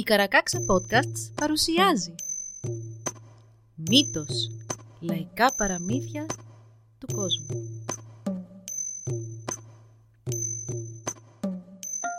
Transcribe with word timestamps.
Η 0.00 0.02
Καρακάξα 0.02 0.58
Podcasts 0.58 1.34
παρουσιάζει 1.34 2.14
Μύτος 3.74 4.50
Λαϊκά 5.00 5.54
παραμύθια 5.56 6.26
του 6.98 7.14
κόσμου 7.14 7.46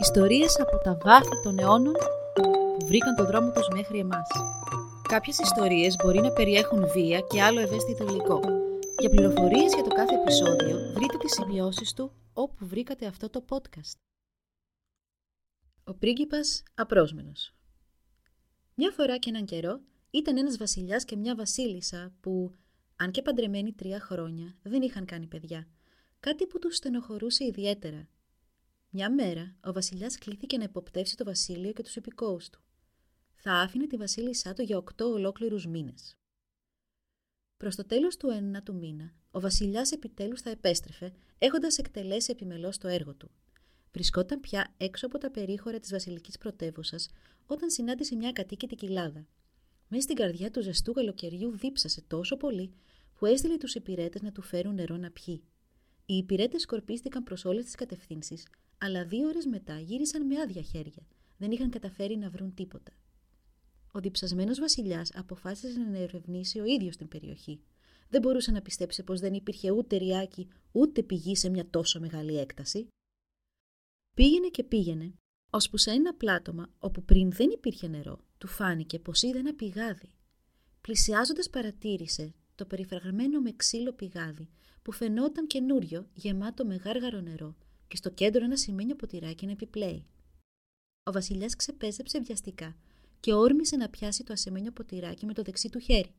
Ιστορίες 0.02 0.60
από 0.60 0.78
τα 0.78 0.98
βάθη 1.04 1.42
των 1.44 1.60
αιώνων 1.60 1.94
που 2.34 2.78
βρήκαν 2.86 3.16
το 3.16 3.26
δρόμο 3.26 3.52
τους 3.52 3.68
μέχρι 3.74 4.00
εμάς. 4.00 4.28
Κάποιες 5.08 5.40
ιστορίες 5.40 5.96
μπορεί 6.04 6.20
να 6.20 6.32
περιέχουν 6.32 6.88
βία 6.92 7.20
και 7.20 7.42
άλλο 7.42 7.60
ευαίσθητο 7.60 8.04
υλικό. 8.04 8.40
Για 9.00 9.10
πληροφορίες 9.10 9.74
για 9.74 9.84
το 9.84 9.96
κάθε 9.96 10.16
επεισόδιο 10.16 10.78
βρείτε 10.94 11.18
τις 11.18 11.34
σημειώσεις 11.34 11.94
του 11.94 12.12
όπου 12.34 12.66
βρήκατε 12.66 13.06
αυτό 13.06 13.30
το 13.30 13.46
podcast. 13.50 13.98
Ο 15.84 15.94
πρίγκιπας 15.94 16.64
απρόσμενος 16.76 17.54
Μια 18.76 18.92
φορά 18.92 19.18
και 19.18 19.30
έναν 19.30 19.46
καιρό 19.46 19.82
ήταν 20.12 20.38
ένας 20.38 20.58
βασιλιάς 20.58 21.06
και 21.06 21.16
μια 21.16 21.36
βασίλισσα 21.36 22.14
που, 22.20 22.56
αν 22.96 23.12
και 23.12 23.22
παντρεμένοι 23.22 23.74
τρία 23.74 24.00
χρόνια, 24.00 24.58
δεν 24.64 24.82
είχαν 24.82 25.06
κάνει 25.06 25.28
παιδιά. 25.28 25.68
Κάτι 26.20 26.48
που 26.48 26.60
τους 26.60 26.76
στενοχωρούσε 26.76 27.46
ιδιαίτερα. 27.46 28.10
Μια 28.90 29.12
μέρα, 29.12 29.56
ο 29.64 29.72
βασιλιάς 29.72 30.18
κλήθηκε 30.18 30.58
να 30.58 30.64
υποπτεύσει 30.64 31.16
το 31.16 31.24
βασίλειο 31.24 31.74
και 31.74 31.84
τους 31.84 31.96
επικόους 31.96 32.50
του. 32.50 32.62
Θα 33.36 33.54
άφηνε 33.54 33.88
τη 33.88 33.98
βασίλισσά 33.98 34.54
του 34.54 34.62
για 34.62 34.78
οκτώ 34.78 35.06
ολόκληρους 35.06 35.66
μήνες. 35.66 36.18
Προς 37.58 37.76
το 37.76 37.86
τέλος 37.86 38.18
του 38.18 38.30
ένατου 38.30 38.76
μήνα, 38.76 39.14
ο 39.32 39.40
βασιλιάς 39.40 39.92
επιτέλους 39.92 40.42
θα 40.42 40.50
επέστρεφε, 40.50 41.14
έχοντας 41.38 41.78
εκτελέσει 41.78 42.32
επιμελώς 42.32 42.78
το 42.78 42.88
έργο 42.88 43.16
του. 43.16 43.32
Βρισκόταν 43.92 44.40
πια 44.40 44.74
έξω 44.78 45.06
από 45.06 45.18
τα 45.18 45.32
περίχωρα 45.32 45.80
της 45.80 45.92
βασιλικής 45.92 46.38
πρωτεύουσας 46.38 47.10
όταν 47.46 47.70
συνάντησε 47.70 48.16
μια 48.16 48.32
κατοίκητη 48.32 48.76
κοιλάδα. 48.76 49.28
Μέσα 49.88 50.04
στην 50.04 50.16
καρδιά 50.16 50.52
του 50.52 50.62
ζεστού 50.62 50.94
καλοκαιριού 50.94 51.58
δίψασε 51.58 52.02
τόσο 52.08 52.38
πολύ 52.38 52.74
που 53.16 53.26
έστειλε 53.26 53.58
τους 53.58 53.76
υπηρέτες 53.76 54.22
να 54.22 54.32
του 54.32 54.42
φέρουν 54.42 54.74
νερό 54.74 54.98
να 54.98 55.12
πιει. 55.12 55.44
Οι 56.06 56.18
υπηρέτες 56.18 56.62
σκορπίστηκαν 56.62 57.24
προς 57.24 57.46
όλες 57.46 57.64
τις 57.64 57.76
κατευθύνσεις, 57.76 58.48
αλλά 58.78 59.06
δύο 59.06 59.28
ώρες 59.28 59.46
μετά 59.46 59.80
γύρισαν 59.80 60.26
με 60.26 60.40
άδεια 60.40 60.62
χέρια. 60.62 61.08
Δεν 61.38 61.52
είχαν 61.52 61.70
καταφέρει 61.70 62.18
να 62.18 62.30
βρουν 62.30 62.54
τίποτα. 62.54 62.92
Ο 63.92 64.00
διψασμένος 64.00 64.60
βασιλιάς 64.60 65.12
αποφάσισε 65.16 65.80
να 65.80 65.98
ερευνήσει 65.98 66.60
ο 66.60 66.66
ίδιος 66.66 66.98
την 66.98 67.08
περιοχή. 67.08 67.62
Δεν 68.10 68.22
μπορούσε 68.22 68.52
να 68.52 68.62
πιστέψει 68.62 69.04
πως 69.04 69.20
δεν 69.20 69.34
υπήρχε 69.34 69.72
ούτε 69.72 69.98
ριάκι 69.98 70.48
ούτε 70.72 71.04
πηγή 71.04 71.36
σε 71.36 71.50
μια 71.50 71.70
τόσο 71.70 72.00
μεγάλη 72.00 72.38
έκταση. 72.38 72.88
Πήγαινε 74.14 74.48
και 74.48 74.64
πήγαινε, 74.64 75.14
ώσπου 75.50 75.78
σε 75.78 75.92
ένα 75.92 76.14
πλάτωμα 76.14 76.70
όπου 76.80 77.04
πριν 77.04 77.32
δεν 77.32 77.50
υπήρχε 77.50 77.88
νερό, 77.88 78.20
του 78.38 78.48
φάνηκε 78.48 79.00
πως 79.00 79.22
είδε 79.22 79.40
ένα 79.40 79.54
πηγάδι. 79.54 80.10
Πλησιάζοντας 80.82 81.50
παρατήρησε 81.50 82.34
το 82.56 82.66
περιφραγμένο 82.66 83.40
με 83.40 83.52
ξύλο 83.56 83.94
πηγάδι 83.94 84.50
που 84.82 84.92
φαινόταν 84.92 85.48
καινούριο, 85.48 86.10
γεμάτο 86.14 86.66
με 86.66 86.76
γάργαρο 86.76 87.22
νερό 87.22 87.56
και 87.88 87.96
στο 87.96 88.10
κέντρο 88.10 88.44
ένα 88.44 88.58
σημαίνιο 88.58 88.96
ποτηράκι 88.96 89.46
να 89.46 89.52
επιπλέει. 89.52 90.06
Ο 91.04 91.12
βασιλιάς 91.12 91.56
ξεπέζεψε 91.56 92.20
βιαστικά 92.20 92.76
και 93.20 93.34
όρμησε 93.34 93.76
να 93.76 93.90
πιάσει 93.90 94.24
το 94.24 94.34
ασημένιο 94.34 94.72
ποτηράκι 94.72 95.26
με 95.26 95.34
το 95.34 95.42
δεξί 95.42 95.70
του 95.70 95.80
χέρι. 95.80 96.14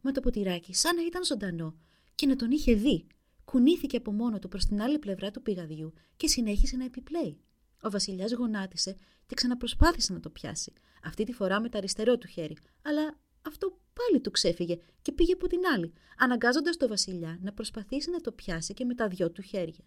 Μα 0.00 0.12
το 0.12 0.20
ποτηράκι, 0.20 0.74
σαν 0.74 0.96
να 0.96 1.02
ήταν 1.02 1.24
ζωντανό 1.24 1.76
και 2.14 2.26
να 2.26 2.36
τον 2.36 2.50
είχε 2.50 2.74
δει, 2.74 3.06
κουνήθηκε 3.46 3.96
από 3.96 4.12
μόνο 4.12 4.38
του 4.38 4.48
προς 4.48 4.64
την 4.64 4.82
άλλη 4.82 4.98
πλευρά 4.98 5.30
του 5.30 5.42
πηγαδιού 5.42 5.92
και 6.16 6.28
συνέχισε 6.28 6.76
να 6.76 6.84
επιπλέει. 6.84 7.40
Ο 7.82 7.90
βασιλιάς 7.90 8.32
γονάτισε 8.32 8.96
και 9.26 9.34
ξαναπροσπάθησε 9.34 10.12
να 10.12 10.20
το 10.20 10.30
πιάσει, 10.30 10.72
αυτή 11.02 11.24
τη 11.24 11.32
φορά 11.32 11.60
με 11.60 11.68
το 11.68 11.78
αριστερό 11.78 12.18
του 12.18 12.26
χέρι, 12.26 12.56
αλλά 12.82 13.18
αυτό 13.42 13.78
πάλι 13.92 14.20
του 14.20 14.30
ξέφυγε 14.30 14.78
και 15.02 15.12
πήγε 15.12 15.32
από 15.32 15.46
την 15.46 15.60
άλλη, 15.74 15.92
αναγκάζοντας 16.18 16.76
το 16.76 16.88
βασιλιά 16.88 17.38
να 17.42 17.52
προσπαθήσει 17.52 18.10
να 18.10 18.20
το 18.20 18.32
πιάσει 18.32 18.74
και 18.74 18.84
με 18.84 18.94
τα 18.94 19.08
δυο 19.08 19.30
του 19.30 19.42
χέρια. 19.42 19.84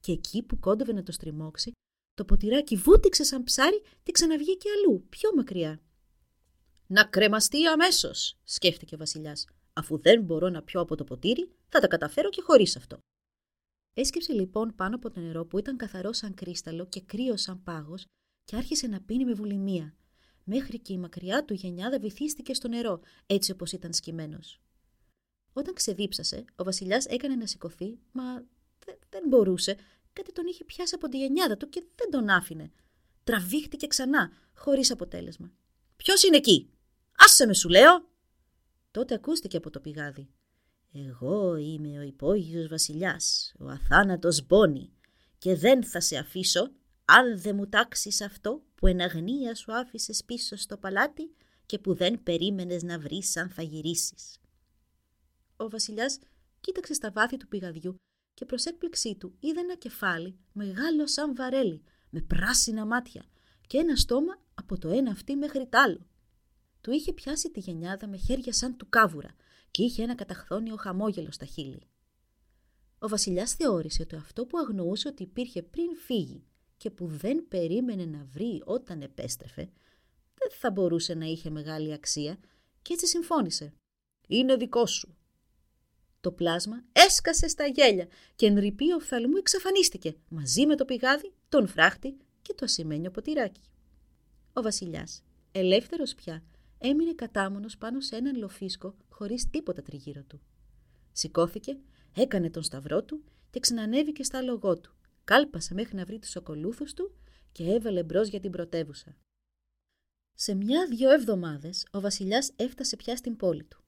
Και 0.00 0.12
εκεί 0.12 0.42
που 0.42 0.58
κόντευε 0.58 0.92
να 0.92 1.02
το 1.02 1.12
στριμώξει, 1.12 1.72
το 2.14 2.24
ποτηράκι 2.24 2.76
βούτυξε 2.76 3.24
σαν 3.24 3.44
ψάρι 3.44 3.82
και 4.02 4.12
ξαναβγήκε 4.12 4.68
αλλού, 4.70 5.06
πιο 5.08 5.30
μακριά. 5.36 5.80
Να 6.86 7.04
κρεμαστεί 7.04 7.66
αμέσως, 7.66 8.38
σκέφτηκε 8.44 8.94
ο 8.94 8.98
Βασιλιάς. 8.98 9.46
Αφού 9.72 9.98
δεν 9.98 10.22
μπορώ 10.22 10.48
να 10.48 10.62
πιω 10.62 10.80
από 10.80 10.96
το 10.96 11.04
ποτήρι, 11.04 11.50
θα 11.68 11.80
τα 11.80 11.86
καταφέρω 11.86 12.30
και 12.30 12.42
χωρίς 12.42 12.76
αυτό. 12.76 12.98
Έσκυψε 13.94 14.32
λοιπόν 14.32 14.74
πάνω 14.74 14.94
από 14.96 15.10
το 15.10 15.20
νερό 15.20 15.44
που 15.44 15.58
ήταν 15.58 15.76
καθαρό 15.76 16.12
σαν 16.12 16.34
κρίσταλο 16.34 16.86
και 16.86 17.00
κρύο 17.00 17.36
σαν 17.36 17.62
πάγος 17.62 18.04
και 18.44 18.56
άρχισε 18.56 18.86
να 18.86 19.00
πίνει 19.00 19.24
με 19.24 19.32
βουλημία, 19.32 19.94
μέχρι 20.44 20.78
και 20.78 20.92
η 20.92 20.98
μακριά 20.98 21.44
του 21.44 21.54
γενιάδα 21.54 21.98
βυθίστηκε 21.98 22.54
στο 22.54 22.68
νερό, 22.68 23.00
έτσι 23.26 23.52
όπως 23.52 23.72
ήταν 23.72 23.92
σκυμμένος. 23.92 24.60
Όταν 25.52 25.74
ξεδίψασε, 25.74 26.44
ο 26.56 26.64
Βασιλιάς 26.64 27.06
έκανε 27.06 27.34
να 27.34 27.46
σηκωθεί, 27.46 27.98
μα 28.12 28.44
δεν 29.08 29.22
μπορούσε, 29.28 29.76
Κάτι 30.12 30.32
τον 30.32 30.46
είχε 30.46 30.64
πιάσει 30.64 30.94
από 30.94 31.08
τη 31.08 31.18
γενιάδα 31.18 31.56
του 31.56 31.68
και 31.68 31.84
δεν 31.94 32.10
τον 32.10 32.28
άφηνε. 32.28 32.72
Τραβήχτηκε 33.24 33.86
ξανά, 33.86 34.32
χωρίς 34.54 34.90
αποτέλεσμα. 34.90 35.52
Ποιος 35.96 36.22
είναι 36.22 36.36
εκεί, 36.36 36.70
Άσε 37.16 37.46
με, 37.46 37.54
σου 37.54 37.68
λέω! 37.68 38.10
Τότε 38.92 39.14
ακούστηκε 39.14 39.56
από 39.56 39.70
το 39.70 39.80
πηγάδι. 39.80 40.28
Εγώ 40.92 41.56
είμαι 41.56 41.98
ο 41.98 42.02
υπόγειος 42.02 42.68
βασιλιάς, 42.68 43.54
ο 43.58 43.68
αθάνατος 43.68 44.46
Μπόνι, 44.46 44.92
και 45.38 45.56
δεν 45.56 45.84
θα 45.84 46.00
σε 46.00 46.16
αφήσω 46.16 46.70
αν 47.04 47.40
δεν 47.40 47.56
μου 47.56 47.68
τάξεις 47.68 48.20
αυτό 48.20 48.62
που 48.74 48.86
εν 48.86 49.00
αγνία 49.00 49.54
σου 49.54 49.72
άφησες 49.72 50.24
πίσω 50.24 50.56
στο 50.56 50.76
παλάτι 50.76 51.34
και 51.66 51.78
που 51.78 51.94
δεν 51.94 52.22
περίμενες 52.22 52.82
να 52.82 52.98
βρεις 52.98 53.36
αν 53.36 53.50
θα 53.50 53.62
γυρίσεις. 53.62 54.38
Ο 55.56 55.68
βασιλιάς 55.68 56.18
κοίταξε 56.60 56.94
στα 56.94 57.10
βάθη 57.10 57.36
του 57.36 57.48
πηγαδιού 57.48 57.96
και 58.34 58.44
προς 58.44 58.64
έκπληξή 58.64 59.16
του 59.16 59.36
είδε 59.40 59.60
ένα 59.60 59.76
κεφάλι 59.76 60.38
μεγάλο 60.52 61.06
σαν 61.06 61.34
βαρέλι, 61.34 61.82
με 62.10 62.20
πράσινα 62.20 62.86
μάτια 62.86 63.24
και 63.66 63.78
ένα 63.78 63.96
στόμα 63.96 64.38
από 64.54 64.78
το 64.78 64.88
ένα 64.88 65.10
αυτή 65.10 65.36
μέχρι 65.36 65.66
τ' 65.68 65.74
άλλο. 65.74 66.06
Του 66.82 66.90
είχε 66.92 67.12
πιάσει 67.12 67.50
τη 67.50 67.60
γενιάδα 67.60 68.06
με 68.06 68.16
χέρια 68.16 68.52
σαν 68.52 68.76
του 68.76 68.88
κάβουρα 68.88 69.34
και 69.70 69.82
είχε 69.82 70.02
ένα 70.02 70.14
καταχθόνιο 70.14 70.76
χαμόγελο 70.76 71.30
στα 71.30 71.44
χείλη. 71.44 71.86
Ο 72.98 73.08
βασιλιάς 73.08 73.54
θεώρησε 73.54 74.02
ότι 74.02 74.16
αυτό 74.16 74.46
που 74.46 74.58
αγνοούσε 74.58 75.08
ότι 75.08 75.22
υπήρχε 75.22 75.62
πριν 75.62 75.96
φύγει 75.96 76.44
και 76.76 76.90
που 76.90 77.06
δεν 77.06 77.48
περίμενε 77.48 78.04
να 78.04 78.24
βρει 78.24 78.62
όταν 78.64 79.02
επέστρεφε, 79.02 79.70
δεν 80.34 80.50
θα 80.50 80.70
μπορούσε 80.70 81.14
να 81.14 81.24
είχε 81.24 81.50
μεγάλη 81.50 81.92
αξία 81.92 82.38
και 82.82 82.92
έτσι 82.92 83.06
συμφώνησε. 83.06 83.72
«Είναι 84.28 84.56
δικό 84.56 84.86
σου», 84.86 85.16
το 86.22 86.32
πλάσμα 86.32 86.84
έσκασε 86.92 87.48
στα 87.48 87.66
γέλια 87.66 88.08
και 88.34 88.46
εν 88.46 88.58
ρηπή 88.58 88.92
οφθαλμού 88.92 89.36
εξαφανίστηκε 89.36 90.16
μαζί 90.28 90.66
με 90.66 90.76
το 90.76 90.84
πηγάδι, 90.84 91.32
τον 91.48 91.66
φράχτη 91.66 92.16
και 92.42 92.54
το 92.54 92.64
ασημένιο 92.64 93.10
ποτηράκι. 93.10 93.60
Ο 94.52 94.62
βασιλιάς, 94.62 95.22
ελεύθερος 95.52 96.14
πια, 96.14 96.42
έμεινε 96.82 97.14
κατάμονος 97.14 97.78
πάνω 97.78 98.00
σε 98.00 98.16
έναν 98.16 98.36
λοφίσκο 98.36 98.96
χωρίς 99.08 99.50
τίποτα 99.50 99.82
τριγύρω 99.82 100.22
του. 100.22 100.40
Σηκώθηκε, 101.12 101.78
έκανε 102.16 102.50
τον 102.50 102.62
σταυρό 102.62 103.02
του 103.04 103.24
και 103.50 103.60
ξανανέβηκε 103.60 104.22
στα 104.22 104.42
λογό 104.42 104.78
του. 104.80 104.94
Κάλπασε 105.24 105.74
μέχρι 105.74 105.96
να 105.96 106.04
βρει 106.04 106.18
τους 106.18 106.36
ακολούθους 106.36 106.94
του 106.94 107.14
και 107.52 107.64
έβαλε 107.72 108.02
μπρος 108.02 108.28
για 108.28 108.40
την 108.40 108.50
πρωτεύουσα. 108.50 109.16
Σε 110.34 110.54
μια-δυο 110.54 111.10
εβδομάδες 111.10 111.86
ο 111.90 112.00
βασιλιάς 112.00 112.52
έφτασε 112.56 112.96
πια 112.96 113.16
στην 113.16 113.36
πόλη 113.36 113.64
του. 113.64 113.82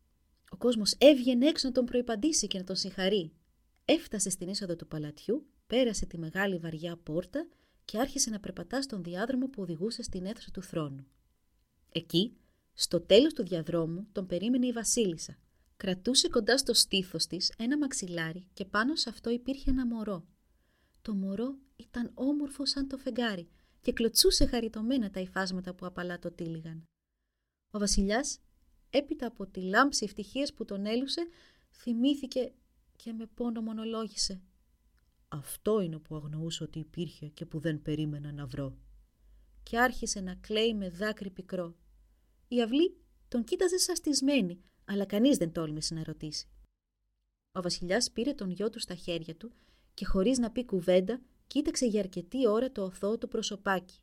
Ο 0.50 0.56
κόσμος 0.56 0.94
έβγαινε 0.98 1.46
έξω 1.46 1.66
να 1.66 1.72
τον 1.72 1.84
προϋπαντήσει 1.84 2.46
και 2.46 2.58
να 2.58 2.64
τον 2.64 2.76
συγχαρεί. 2.76 3.32
Έφτασε 3.84 4.30
στην 4.30 4.48
είσοδο 4.48 4.76
του 4.76 4.86
παλατιού, 4.86 5.46
πέρασε 5.66 6.06
τη 6.06 6.18
μεγάλη 6.18 6.58
βαριά 6.58 6.96
πόρτα 6.96 7.46
και 7.84 7.98
άρχισε 7.98 8.30
να 8.30 8.40
περπατά 8.40 8.82
στον 8.82 9.02
διάδρομο 9.02 9.48
που 9.48 9.62
οδηγούσε 9.62 10.02
στην 10.02 10.24
αίθουσα 10.26 10.50
του 10.50 10.62
θρόνου. 10.62 11.06
Εκεί, 11.92 12.36
στο 12.74 13.00
τέλος 13.00 13.32
του 13.32 13.42
διαδρόμου, 13.42 14.06
τον 14.12 14.26
περίμενε 14.26 14.66
η 14.66 14.72
βασίλισσα. 14.72 15.38
Κρατούσε 15.76 16.28
κοντά 16.28 16.58
στο 16.58 16.74
στήθος 16.74 17.26
της 17.26 17.52
ένα 17.58 17.78
μαξιλάρι 17.78 18.46
και 18.52 18.64
πάνω 18.64 18.96
σε 18.96 19.08
αυτό 19.08 19.30
υπήρχε 19.30 19.70
ένα 19.70 19.86
μωρό. 19.86 20.26
Το 21.02 21.14
μωρό 21.14 21.58
ήταν 21.76 22.10
όμορφο 22.14 22.66
σαν 22.66 22.88
το 22.88 22.96
φεγγάρι 22.96 23.48
και 23.80 23.92
κλωτσούσε 23.92 24.46
χαριτωμένα 24.46 25.10
τα 25.10 25.20
υφάσματα 25.20 25.74
που 25.74 25.86
απαλά 25.86 26.18
το 26.18 26.30
τύλιγαν. 26.30 26.84
Ο 27.70 27.78
βασιλιάς 27.78 28.38
έπειτα 28.90 29.26
από 29.26 29.46
τη 29.46 29.60
λάμψη 29.60 30.04
ευτυχίας 30.04 30.52
που 30.52 30.64
τον 30.64 30.86
έλουσε, 30.86 31.28
θυμήθηκε 31.70 32.52
και 32.96 33.12
με 33.12 33.26
πόνο 33.26 33.60
μονολόγησε. 33.60 34.42
Αυτό 35.28 35.80
είναι 35.80 35.98
που 35.98 36.14
αγνοούσα 36.14 36.64
ότι 36.64 36.78
υπήρχε 36.78 37.28
και 37.28 37.46
που 37.46 37.58
δεν 37.58 37.82
περίμενα 37.82 38.32
να 38.32 38.46
βρω. 38.46 38.76
Και 39.62 39.78
άρχισε 39.78 40.20
να 40.20 40.34
κλαίει 40.34 40.74
με 40.74 40.88
δάκρυ 40.88 41.30
πικρό. 41.30 41.74
Η 42.48 42.62
αυλή 42.62 42.96
τον 43.28 43.44
κοίταζε 43.44 43.78
σαστισμένη, 43.78 44.62
αλλά 44.84 45.04
κανείς 45.04 45.36
δεν 45.36 45.52
τόλμησε 45.52 45.94
να 45.94 46.04
ρωτήσει. 46.04 46.48
Ο 47.52 47.62
βασιλιάς 47.62 48.10
πήρε 48.10 48.32
τον 48.32 48.50
γιο 48.50 48.70
του 48.70 48.78
στα 48.78 48.94
χέρια 48.94 49.36
του 49.36 49.52
και 49.94 50.04
χωρίς 50.04 50.38
να 50.38 50.50
πει 50.50 50.64
κουβέντα, 50.64 51.20
κοίταξε 51.46 51.86
για 51.86 52.00
αρκετή 52.00 52.48
ώρα 52.48 52.72
το 52.72 52.82
οθό 52.82 53.18
του 53.18 53.28
προσωπάκι. 53.28 53.98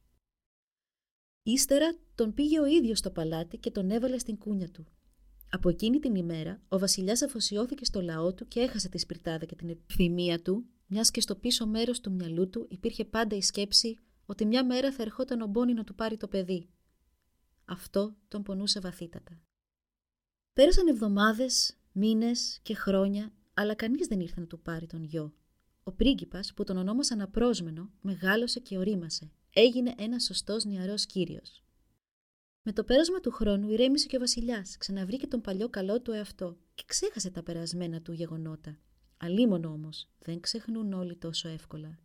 Ύστερα 1.43 1.95
τον 2.15 2.33
πήγε 2.33 2.59
ο 2.59 2.65
ίδιος 2.65 2.97
στο 2.97 3.11
παλάτι 3.11 3.57
και 3.57 3.71
τον 3.71 3.89
έβαλε 3.89 4.17
στην 4.17 4.37
κούνια 4.37 4.69
του. 4.69 4.85
Από 5.49 5.69
εκείνη 5.69 5.99
την 5.99 6.15
ημέρα, 6.15 6.61
ο 6.69 6.79
βασιλιάς 6.79 7.21
αφοσιώθηκε 7.21 7.85
στο 7.85 8.01
λαό 8.01 8.33
του 8.33 8.47
και 8.47 8.59
έχασε 8.59 8.89
τη 8.89 8.97
σπιρτάδα 8.97 9.45
και 9.45 9.55
την 9.55 9.69
επιθυμία 9.69 10.41
του, 10.41 10.65
μιας 10.87 11.11
και 11.11 11.21
στο 11.21 11.35
πίσω 11.35 11.67
μέρος 11.67 11.99
του 11.99 12.11
μυαλού 12.11 12.49
του 12.49 12.67
υπήρχε 12.69 13.05
πάντα 13.05 13.35
η 13.35 13.41
σκέψη 13.41 13.97
ότι 14.25 14.45
μια 14.45 14.65
μέρα 14.65 14.91
θα 14.91 15.01
ερχόταν 15.01 15.41
ο 15.41 15.45
Μπόνι 15.45 15.73
να 15.73 15.83
του 15.83 15.95
πάρει 15.95 16.17
το 16.17 16.27
παιδί. 16.27 16.69
Αυτό 17.71 18.15
τον 18.27 18.43
πονούσε 18.43 18.79
βαθύτατα. 18.79 19.41
Πέρασαν 20.53 20.87
εβδομάδες, 20.87 21.77
μήνες 21.91 22.59
και 22.61 22.75
χρόνια, 22.75 23.33
αλλά 23.53 23.75
κανείς 23.75 24.07
δεν 24.07 24.19
ήρθε 24.19 24.39
να 24.39 24.47
του 24.47 24.59
πάρει 24.61 24.87
τον 24.87 25.03
γιο. 25.03 25.33
Ο 25.83 25.91
πρίγκιπας, 25.91 26.53
που 26.53 26.63
τον 26.63 26.77
ονόμασαν 26.77 27.21
απρόσμενο, 27.21 27.91
μεγάλωσε 28.01 28.59
και 28.59 28.77
ορίμασε. 28.77 29.31
Έγινε 29.53 29.93
ένας 29.97 30.23
σωστός 30.23 30.65
νεαρός 30.65 31.05
κύριος. 31.05 31.63
Με 32.61 32.73
το 32.73 32.83
πέρασμα 32.83 33.19
του 33.19 33.31
χρόνου 33.31 33.69
ηρέμησε 33.69 34.07
και 34.07 34.15
ο 34.15 34.19
Βασιλιάς, 34.19 34.77
ξαναβρήκε 34.77 35.27
τον 35.27 35.41
παλιό 35.41 35.69
καλό 35.69 36.01
του 36.01 36.11
εαυτό 36.11 36.57
και 36.73 36.83
ξέχασε 36.85 37.29
τα 37.29 37.43
περασμένα 37.43 38.01
του 38.01 38.11
γεγονότα. 38.11 38.77
Αλίμονο 39.17 39.69
όμως, 39.69 40.09
δεν 40.19 40.39
ξεχνούν 40.39 40.93
όλοι 40.93 41.15
τόσο 41.15 41.47
εύκολα. 41.47 41.99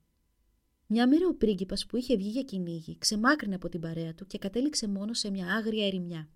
Μια 0.88 1.08
μέρα 1.08 1.26
ο 1.28 1.34
πρίγκιπας 1.34 1.86
που 1.86 1.96
είχε 1.96 2.16
βγει 2.16 2.28
για 2.28 2.42
κυνήγι 2.42 2.98
ξεμάκρυνε 2.98 3.54
από 3.54 3.68
την 3.68 3.80
παρέα 3.80 4.14
του 4.14 4.26
και 4.26 4.38
κατέληξε 4.38 4.88
μόνο 4.88 5.14
σε 5.14 5.30
μια 5.30 5.46
άγρια 5.46 5.86
ερημιά. 5.86 6.28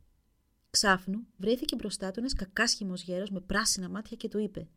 Ξάφνου 0.70 1.26
βρέθηκε 1.36 1.76
μπροστά 1.76 2.10
του 2.10 2.18
ένας 2.18 2.32
κακάσχημος 2.32 3.02
γέρος 3.02 3.30
με 3.30 3.40
πράσινα 3.40 3.88
μάτια 3.88 4.16
και 4.16 4.28
του 4.28 4.38
είπε: 4.38 4.68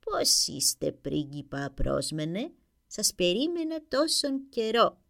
Πώς 0.00 0.46
είστε, 0.46 0.92
πρίγκιπα 0.92 1.64
απρόσμενε, 1.64 2.52
σας 2.86 3.14
περίμενα 3.14 3.80
τόσον 3.88 4.48
καιρό. 4.48 5.00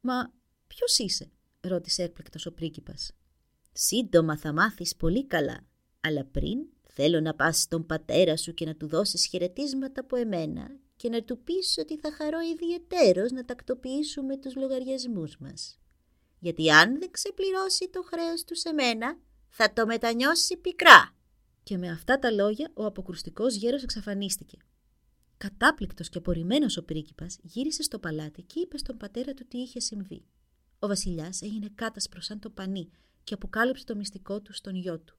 Μα 0.00 0.32
ποιος 0.66 0.98
είσαι, 0.98 1.30
ρώτησε 1.60 2.02
έκπληκτος 2.02 2.46
ο 2.46 2.52
πρίγκιπας. 2.52 3.12
Σύντομα 3.72 4.36
θα 4.36 4.52
μάθεις 4.52 4.96
πολύ 4.96 5.26
καλά, 5.26 5.66
αλλά 6.00 6.24
πριν 6.24 6.58
θέλω 6.88 7.20
να 7.20 7.34
πας 7.34 7.60
στον 7.60 7.86
πατέρα 7.86 8.36
σου 8.36 8.54
και 8.54 8.64
να 8.64 8.76
του 8.76 8.86
δώσεις 8.86 9.26
χαιρετίσματα 9.26 10.00
από 10.00 10.16
εμένα 10.16 10.70
και 10.96 11.08
να 11.08 11.22
του 11.22 11.38
πεις 11.38 11.76
ότι 11.78 11.98
θα 11.98 12.12
χαρώ 12.12 12.38
ιδιαιτέρως 12.40 13.30
να 13.30 13.44
τακτοποιήσουμε 13.44 14.36
τους 14.36 14.56
λογαριασμούς 14.56 15.36
μας. 15.38 15.78
Γιατί 16.38 16.70
αν 16.70 16.98
δεν 16.98 17.10
ξεπληρώσει 17.10 17.88
το 17.88 18.02
χρέος 18.02 18.44
του 18.44 18.56
σε 18.56 18.72
μένα, 18.72 19.18
θα 19.48 19.72
το 19.72 19.86
μετανιώσει 19.86 20.56
πικρά. 20.56 21.14
Και 21.62 21.76
με 21.76 21.90
αυτά 21.90 22.18
τα 22.18 22.30
λόγια 22.30 22.70
ο 22.74 22.84
αποκρουστικός 22.84 23.54
γέρος 23.54 23.82
εξαφανίστηκε. 23.82 24.58
Κατάπληκτος 25.36 26.08
και 26.08 26.18
απορριμμένος 26.18 26.76
ο 26.76 26.84
πρίγκιπας 26.84 27.38
γύρισε 27.42 27.82
στο 27.82 27.98
παλάτι 27.98 28.42
και 28.42 28.60
είπε 28.60 28.78
στον 28.78 28.96
πατέρα 28.96 29.34
του 29.34 29.46
τι 29.48 29.58
είχε 29.58 29.80
συμβεί. 29.80 30.24
Ο 30.78 30.86
βασιλιάς 30.86 31.42
έγινε 31.42 31.70
κάτασπρος 31.74 32.24
σαν 32.24 32.38
το 32.38 32.50
πανί 32.50 32.90
και 33.24 33.34
αποκάλυψε 33.34 33.84
το 33.84 33.96
μυστικό 33.96 34.40
του 34.40 34.52
στον 34.52 34.74
γιο 34.74 34.98
του. 34.98 35.18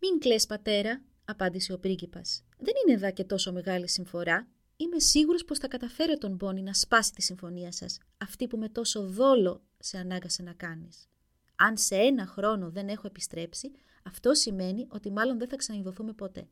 «Μην 0.00 0.18
κλαις 0.18 0.46
πατέρα», 0.46 1.02
απάντησε 1.24 1.72
ο 1.72 1.78
πρίγκιπας. 1.78 2.44
«Δεν 2.58 2.74
είναι 2.82 2.94
εδώ 2.96 3.12
και 3.12 3.24
τόσο 3.24 3.52
μεγάλη 3.52 3.88
συμφορά. 3.88 4.48
Είμαι 4.76 4.98
σίγουρος 4.98 5.44
πως 5.44 5.58
θα 5.58 5.68
καταφέρει 5.68 6.18
τον 6.18 6.34
Μπόνι 6.34 6.62
να 6.62 6.74
σπάσει 6.74 7.12
τη 7.12 7.22
συμφωνία 7.22 7.72
σας, 7.72 7.98
αυτή 8.18 8.46
που 8.46 8.58
με 8.58 8.68
τόσο 8.68 9.06
δόλο 9.06 9.62
σε 9.78 9.98
ανάγκασε 9.98 10.42
να 10.42 10.52
κάνεις. 10.52 11.08
Αν 11.56 11.76
σε 11.76 11.96
ένα 11.96 12.26
χρόνο 12.26 12.70
δεν 12.70 12.88
έχω 12.88 13.06
επιστρέψει, 13.06 13.70
αυτό 14.02 14.34
σημαίνει 14.34 14.86
ότι 14.88 15.10
μάλλον 15.10 15.38
δεν 15.38 15.48
θα 15.48 15.56
ξαναειδωθούμε 15.56 16.12
ποτέ. 16.12 16.48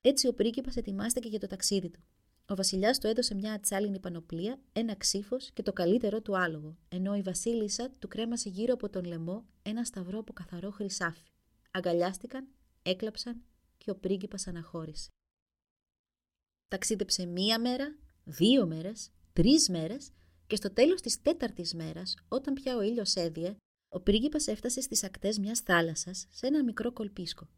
Έτσι 0.00 0.26
ο 0.28 0.34
πρίγκιπας 0.34 0.76
ετοιμάστηκε 0.76 1.28
για 1.28 1.38
το 1.38 1.46
ταξίδι 1.46 1.90
του. 1.90 2.00
Ο 2.46 2.54
βασιλιάς 2.54 2.98
του 2.98 3.06
έδωσε 3.06 3.34
μια 3.34 3.52
ατσάλινη 3.52 3.98
πανοπλία, 3.98 4.60
ένα 4.72 4.94
ξύφος 4.94 5.50
και 5.52 5.62
το 5.62 5.72
καλύτερό 5.72 6.20
του 6.20 6.38
άλογο, 6.38 6.76
ενώ 6.88 7.14
η 7.14 7.22
βασίλισσα 7.22 7.90
του 7.98 8.08
κρέμασε 8.08 8.48
γύρω 8.48 8.74
από 8.74 8.88
τον 8.88 9.04
λαιμό 9.04 9.46
ένα 9.62 9.84
σταυρό 9.84 10.18
από 10.18 10.32
καθαρό 10.32 10.70
χρυσάφι. 10.70 11.22
Αγκαλιάστηκαν, 11.70 12.48
έκλαψαν 12.82 13.42
και 13.78 13.90
ο 13.90 13.94
πρίγκιπας 13.94 14.46
αναχώρησε. 14.46 15.10
Ταξίδεψε 16.72 17.26
μία 17.26 17.60
μέρα, 17.60 17.96
δύο 18.24 18.66
μέρες, 18.66 19.10
τρεις 19.32 19.68
μέρες 19.68 20.10
και 20.46 20.56
στο 20.56 20.72
τέλος 20.72 21.00
της 21.00 21.22
τέταρτης 21.22 21.74
μέρας, 21.74 22.14
όταν 22.28 22.54
πια 22.54 22.76
ο 22.76 22.82
ήλιος 22.82 23.14
έδιε, 23.14 23.56
ο 23.88 24.00
πρίγκιπας 24.00 24.46
έφτασε 24.46 24.80
στις 24.80 25.04
ακτές 25.04 25.38
μιας 25.38 25.60
θάλασσας 25.60 26.26
σε 26.30 26.46
ένα 26.46 26.64
μικρό 26.64 26.92
κολπίσκο. 26.92 27.48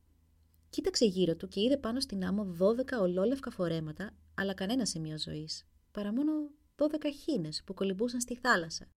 Κοίταξε 0.70 1.04
γύρω 1.04 1.36
του 1.36 1.48
και 1.48 1.60
είδε 1.60 1.76
πάνω 1.76 2.00
στην 2.00 2.24
άμμο 2.24 2.44
δώδεκα 2.44 3.00
ολόλευκα 3.00 3.50
φορέματα, 3.50 4.16
αλλά 4.34 4.54
κανένα 4.54 4.84
σημείο 4.84 5.18
ζωής, 5.18 5.66
παρά 5.90 6.12
μόνο 6.12 6.32
δώδεκα 6.76 7.10
χίνες 7.10 7.62
που 7.64 7.74
κολυμπούσαν 7.74 8.20
στη 8.20 8.36
θάλασσα. 8.36 8.88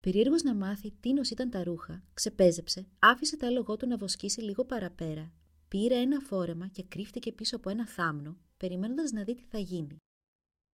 Περίεργος 0.00 0.42
να 0.42 0.54
μάθει 0.54 0.92
τι 1.00 1.12
νος 1.12 1.30
ήταν 1.30 1.50
τα 1.50 1.64
ρούχα, 1.64 2.04
ξεπέζεψε, 2.14 2.86
άφησε 2.98 3.36
το 3.36 3.46
άλογό 3.46 3.76
του 3.76 3.86
να 3.86 3.96
βοσκήσει 3.96 4.40
λίγο 4.40 4.64
παραπέρα, 4.64 5.32
πήρε 5.68 5.94
ένα 5.94 6.20
φόρεμα 6.20 6.68
και 6.68 6.84
κρύφτηκε 6.84 7.32
πίσω 7.32 7.56
από 7.56 7.70
ένα 7.70 7.86
θάμνο, 7.86 8.36
περιμένοντας 8.62 9.10
να 9.10 9.24
δει 9.24 9.34
τι 9.34 9.42
θα 9.42 9.58
γίνει. 9.58 9.96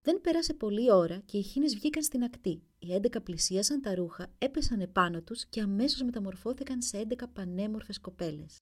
Δεν 0.01 0.21
πέρασε 0.21 0.53
πολλή 0.53 0.91
ώρα 0.91 1.19
και 1.19 1.37
οι 1.37 1.41
χίνες 1.41 1.75
βγήκαν 1.75 2.03
στην 2.03 2.23
ακτή. 2.23 2.61
Οι 2.79 2.93
έντεκα 2.93 3.21
πλησίασαν 3.21 3.81
τα 3.81 3.95
ρούχα, 3.95 4.33
έπεσαν 4.37 4.79
επάνω 4.79 5.21
τους 5.21 5.45
και 5.45 5.61
αμέσως 5.61 6.01
μεταμορφώθηκαν 6.01 6.81
σε 6.81 6.97
έντεκα 6.97 7.27
πανέμορφες 7.27 7.99
κοπέλες. 7.99 8.57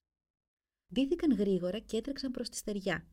Ντύθηκαν 0.92 1.32
γρήγορα 1.32 1.78
και 1.78 1.96
έτρεξαν 1.96 2.30
προς 2.30 2.48
τη 2.48 2.56
στεριά. 2.56 3.06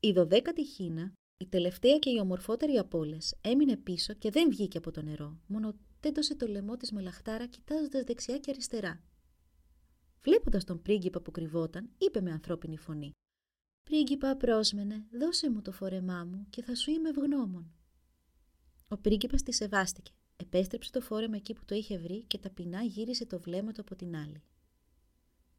Η 0.00 0.12
δωδέκατη 0.12 0.64
χίνα, 0.64 1.12
η 1.36 1.46
τελευταία 1.46 1.98
και 1.98 2.10
η 2.10 2.18
ομορφότερη 2.20 2.78
από 2.78 2.98
όλες, 2.98 3.34
έμεινε 3.40 3.76
πίσω 3.76 4.14
και 4.14 4.30
δεν 4.30 4.50
βγήκε 4.50 4.78
από 4.78 4.90
το 4.90 5.02
νερό, 5.02 5.40
μόνο 5.46 5.74
τέντωσε 6.00 6.34
το 6.34 6.46
λαιμό 6.46 6.76
της 6.76 6.92
με 6.92 7.00
λαχτάρα 7.00 7.46
κοιτάζοντας 7.46 8.02
δεξιά 8.04 8.38
και 8.38 8.50
αριστερά. 8.50 9.02
Βλέποντας 10.22 10.64
τον 10.64 10.82
πρίγκιπα 10.82 11.20
που 11.20 11.30
κρυβόταν, 11.30 11.90
είπε 11.98 12.20
με 12.20 12.30
ανθρώπινη 12.30 12.76
φωνή: 12.76 13.12
Πρίγκιπα 13.84 14.36
πρόσμενε, 14.36 15.06
δώσε 15.18 15.50
μου 15.50 15.62
το 15.62 15.72
φόρεμά 15.72 16.24
μου 16.24 16.46
και 16.50 16.62
θα 16.62 16.74
σου 16.74 16.90
είμαι 16.90 17.08
ευγνώμων. 17.08 17.72
Ο 18.88 18.96
πρίγκιπας 18.96 19.42
τη 19.42 19.52
σεβάστηκε. 19.52 20.12
Επέστρεψε 20.36 20.90
το 20.90 21.00
φόρεμα 21.00 21.36
εκεί 21.36 21.52
που 21.52 21.64
το 21.64 21.74
είχε 21.74 21.98
βρει 21.98 22.24
και 22.24 22.38
ταπεινά 22.38 22.82
γύρισε 22.82 23.26
το 23.26 23.40
βλέμμα 23.40 23.72
του 23.72 23.80
από 23.80 23.94
την 23.94 24.16
άλλη. 24.16 24.42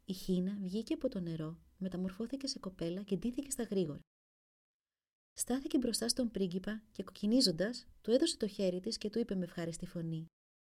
Η 0.05 0.13
Χίνα 0.13 0.57
βγήκε 0.61 0.93
από 0.93 1.09
το 1.09 1.19
νερό, 1.19 1.57
μεταμορφώθηκε 1.77 2.47
σε 2.47 2.59
κοπέλα 2.59 3.03
και 3.03 3.17
ντύθηκε 3.17 3.51
στα 3.51 3.63
γρήγορα. 3.63 3.99
Στάθηκε 5.33 5.77
μπροστά 5.77 6.07
στον 6.07 6.31
πρίγκιπα 6.31 6.83
και 6.91 7.03
κοκκινίζοντας, 7.03 7.87
του 8.01 8.11
έδωσε 8.11 8.37
το 8.37 8.47
χέρι 8.47 8.79
της 8.79 8.97
και 8.97 9.09
του 9.09 9.19
είπε 9.19 9.35
με 9.35 9.43
ευχάριστη 9.43 9.85
φωνή: 9.85 10.25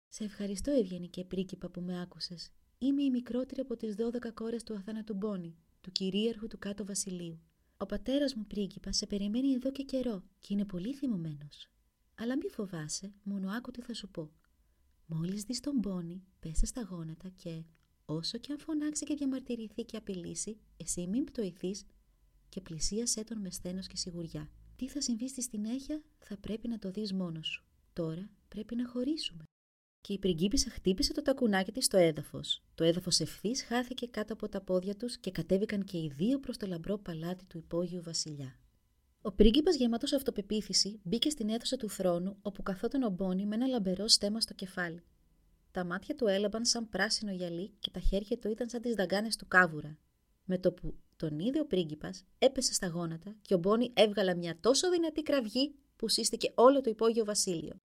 Σε 0.09 0.25
ευχαριστώ, 0.25 0.71
ευγενικέ 0.71 1.25
πρίγκιπα 1.25 1.69
που 1.69 1.81
με 1.81 2.01
άκουσες. 2.01 2.51
Είμαι 2.79 3.03
η 3.03 3.11
μικρότερη 3.11 3.61
από 3.61 3.77
τις 3.77 3.95
δώδεκα 3.95 4.33
κόρες 4.33 4.63
του 4.63 4.75
αθάνατου 4.75 5.15
Μπόνι, 5.15 5.57
του 5.83 5.93
κυρίαρχου 5.93 6.47
του 6.47 6.59
κάτω 6.59 6.85
βασιλείου. 6.85 7.41
Ο 7.77 7.87
πατέρας 7.87 8.35
μου 8.35 8.47
πρίγκιπα 8.47 8.93
σε 8.93 9.07
περιμένει 9.07 9.53
εδώ 9.53 9.73
και 9.73 9.83
καιρό 9.83 10.25
και 10.39 10.53
είναι 10.53 10.65
πολύ 10.65 10.95
θυμωμένος. 10.95 11.69
Αλλά 12.15 12.37
μη 12.37 12.49
φοβάσαι, 12.49 13.13
μόνο 13.23 13.51
άκου 13.51 13.71
τι 13.71 13.81
θα 13.83 13.95
σου 13.95 14.09
πω. 14.09 14.33
Μόλις 15.07 15.43
δεις 15.43 15.61
τον 15.61 15.79
Μπόνι, 15.79 16.23
πέσε 16.41 16.67
στα 16.67 16.83
γόνατα 16.83 17.29
και, 17.29 17.65
όσο 18.05 18.39
και 18.39 18.53
αν 18.53 18.59
φωνάξει 18.59 19.05
και 19.05 19.15
διαμαρτυρηθεί 19.15 19.85
και 19.85 19.97
απειλήσει, 19.97 20.59
εσύ 20.77 21.07
μην 21.07 21.25
πτωηθείς 21.25 21.85
και 22.49 22.61
πλησίασέ 22.61 23.25
τον 23.25 23.41
με 23.41 23.51
σθένος 23.51 23.87
και 23.87 23.97
σιγουριά. 23.97 24.51
Τι 24.77 24.89
θα 24.89 25.01
συμβεί 25.01 25.29
στη 25.29 25.43
συνέχεια 25.43 26.03
θα 26.19 26.37
πρέπει 26.37 26.69
να 26.69 26.79
το 26.79 26.91
δεις 26.91 27.13
μόνος 27.13 27.47
σου. 27.47 27.65
Τώρα 27.93 28.31
πρέπει 28.49 28.77
να 28.77 28.89
χωρίσουμε. 28.89 29.45
Και 30.03 30.13
η 30.13 30.19
πριγκίπισσα 30.19 30.71
χτύπησε 30.71 31.13
το 31.13 31.23
τακουνάκι 31.23 31.73
της 31.73 31.85
στο 31.85 31.97
έδαφος. 31.97 32.63
Το 32.75 32.85
έδαφος 32.85 33.21
ευθύς 33.21 33.63
χάθηκε 33.63 34.07
κάτω 34.07 34.33
από 34.33 34.49
τα 34.49 34.61
πόδια 34.61 34.97
τους 34.97 35.19
και 35.19 35.31
κατέβηκαν 35.31 35.85
και 35.85 35.99
οι 35.99 36.13
δύο 36.17 36.41
προς 36.41 36.57
το 36.57 36.67
λαμπρό 36.67 36.99
παλάτι 36.99 37.45
του 37.45 37.59
υπόγειου 37.59 38.03
βασιλιά. 38.03 38.57
Ο 39.23 39.33
πρίγκιπας 39.33 39.77
γεμάτος 39.77 40.13
αυτοπεποίθηση 40.13 41.01
μπήκε 41.03 41.31
στην 41.31 41.49
αίθουσα 41.49 41.77
του 41.77 41.91
θρόνου 41.91 42.37
όπου 42.43 42.63
καθόταν 42.63 43.03
ο 43.03 43.09
Μπόνι 43.09 43.47
με 43.47 43.55
ένα 43.55 43.67
λαμπερό 43.67 44.09
στέμα 44.09 44.41
στο 44.41 44.55
κεφάλι. 44.55 45.03
Τα 45.71 45.85
μάτια 45.85 46.15
του 46.15 46.27
έλαμπαν 46.27 46.65
σαν 46.65 46.89
πράσινο 46.89 47.33
γυαλί 47.33 47.73
και 47.79 47.91
τα 47.91 48.01
χέρια 48.01 48.39
του 48.39 48.51
ήταν 48.51 48.69
σαν 48.69 48.81
τις 48.81 48.95
δαγκάνες 48.95 49.37
του 49.37 49.47
κάβουρα. 49.49 49.99
Με 50.45 50.59
το 50.59 50.73
που 50.73 50.95
τον 51.17 51.39
είδε 51.39 51.61
ο 51.61 51.67
πρίγκιπας, 51.67 52.25
έπεσε 52.39 52.73
στα 52.73 52.87
γόνατα 52.87 53.37
και 53.43 53.55
ο 53.55 53.59
Μπόνι 53.59 53.91
έβγαλε 53.95 54.35
μια 54.35 54.59
τόσο 54.61 54.91
δυνατή 54.91 55.23
κραυγή 55.23 55.75
που 55.97 56.09
σύστηκε 56.09 56.53
όλο 56.55 56.81
το 56.81 56.91
υπόγειο 56.91 57.25
βασίλειο. 57.25 57.81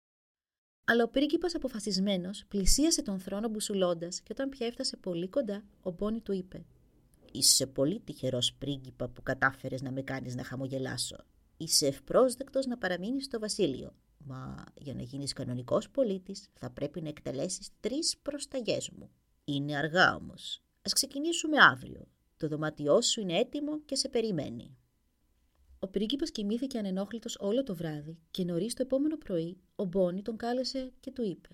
Αλλά 0.88 1.04
ο 1.04 1.08
πρίγκιπας 1.08 1.56
αποφασισμένος 1.56 2.46
πλησίασε 2.48 3.02
τον 3.02 3.20
θρόνο 3.20 3.48
μπουσουλώντας 3.48 4.22
και 4.22 4.32
όταν 4.32 4.50
πια 4.50 4.68
έφτασε 4.68 4.98
πολύ 4.98 5.28
κοντά, 5.28 5.64
ο 5.82 5.92
Μπόνι 5.92 6.20
του 6.20 6.34
είπε 6.34 6.66
«Είσαι 7.32 7.68
πολύ 7.68 8.00
τυχερός 8.00 8.54
πρίγκιπα 8.54 9.08
που 9.08 9.22
κατάφερες 9.24 9.82
να 9.82 9.92
με 9.92 10.02
κάνεις 10.02 10.36
να 10.36 10.44
χαμογελάσω. 10.44 11.16
Είσαι 11.58 11.88
ευπρόσδεκτος 11.88 12.66
να 12.66 12.78
παραμείνεις 12.78 13.26
στο 13.26 13.40
βασίλειο. 13.40 13.96
Μα 14.18 14.64
για 14.76 14.94
να 14.94 15.02
γίνεις 15.02 15.34
κανονικός 15.34 15.90
πολίτης 15.90 16.50
θα 16.54 16.70
πρέπει 16.70 17.02
να 17.02 17.10
εκτελέσεις 17.10 17.70
τρεις 17.80 18.18
προσταγές 18.22 18.90
μου. 18.90 19.10
Είναι 19.46 19.78
αργά 19.78 20.16
όμως. 20.16 20.62
Ας 20.82 20.94
ξεκινήσουμε 20.94 21.58
αύριο. 21.60 22.08
Το 22.38 22.48
δωμάτιό 22.48 23.02
σου 23.02 23.22
είναι 23.22 23.38
έτοιμο 23.38 23.80
και 23.80 23.96
σε 23.96 24.10
περιμένει. 24.10 24.78
Ο 25.86 25.88
πρίγκιπας 25.88 26.32
κοιμήθηκε 26.32 26.78
ανενόχλητος 26.78 27.38
όλο 27.40 27.64
το 27.64 27.76
βράδυ 27.76 28.18
και 28.32 28.44
νωρίς 28.44 28.74
το 28.74 28.82
επόμενο 28.82 29.18
πρωί 29.18 29.58
ο 29.76 29.84
Μπόνι 29.84 30.22
τον 30.22 30.38
κάλεσε 30.38 30.94
και 31.00 31.12
του 31.12 31.24
είπε 31.24 31.50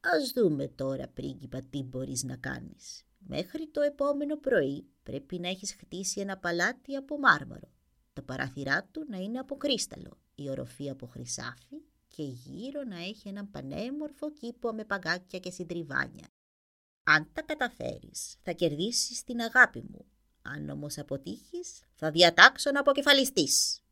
Ας 0.00 0.32
δούμε 0.32 0.68
τώρα, 0.68 1.08
πρίγκιπα, 1.08 1.62
τι 1.70 1.82
μπορείς 1.82 2.22
να 2.22 2.36
κάνεις. 2.36 3.04
Μέχρι 3.18 3.68
το 3.68 3.80
επόμενο 3.80 4.36
πρωί 4.36 4.86
πρέπει 5.02 5.38
να 5.38 5.48
έχεις 5.48 5.74
χτίσει 5.74 6.20
ένα 6.20 6.38
παλάτι 6.38 6.96
από 6.96 7.18
μάρμαρο. 7.18 7.70
Τα 8.12 8.22
παράθυρά 8.22 8.88
του 8.90 9.04
να 9.08 9.16
είναι 9.16 9.38
από 9.38 9.56
κρίσταλο, 9.56 10.18
η 10.34 10.50
οροφή 10.50 10.90
από 10.90 11.06
χρυσάφι 11.06 11.82
και 12.08 12.22
γύρω 12.22 12.82
να 12.84 12.98
έχει 12.98 13.28
έναν 13.28 13.50
πανέμορφο 13.50 14.32
κήπο 14.32 14.72
με 14.72 14.84
παγκάκια 14.84 15.38
και 15.38 15.50
συντριβάνια. 15.50 16.26
Αν 17.02 17.30
τα 17.32 17.42
καταφέρεις, 17.42 18.36
θα 18.42 18.52
κερδίσεις 18.52 19.22
την 19.24 19.40
αγάπη 19.40 19.82
μου. 19.90 20.06
Αν 20.42 20.68
όμως 20.68 20.98
αποτύχεις, 20.98 21.82
θα 21.94 22.10
διατάξω 22.10 22.70
να 22.70 22.80
αποκεφαλιστείς. 22.80 23.82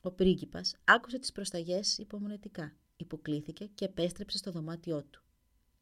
Ο 0.00 0.10
πρίγκιπας 0.10 0.74
άκουσε 0.84 1.18
τις 1.18 1.32
προσταγές 1.32 1.98
υπομονετικά, 1.98 2.76
υποκλήθηκε 2.96 3.66
και 3.66 3.84
επέστρεψε 3.84 4.38
στο 4.38 4.50
δωμάτιό 4.50 5.04
του. 5.04 5.22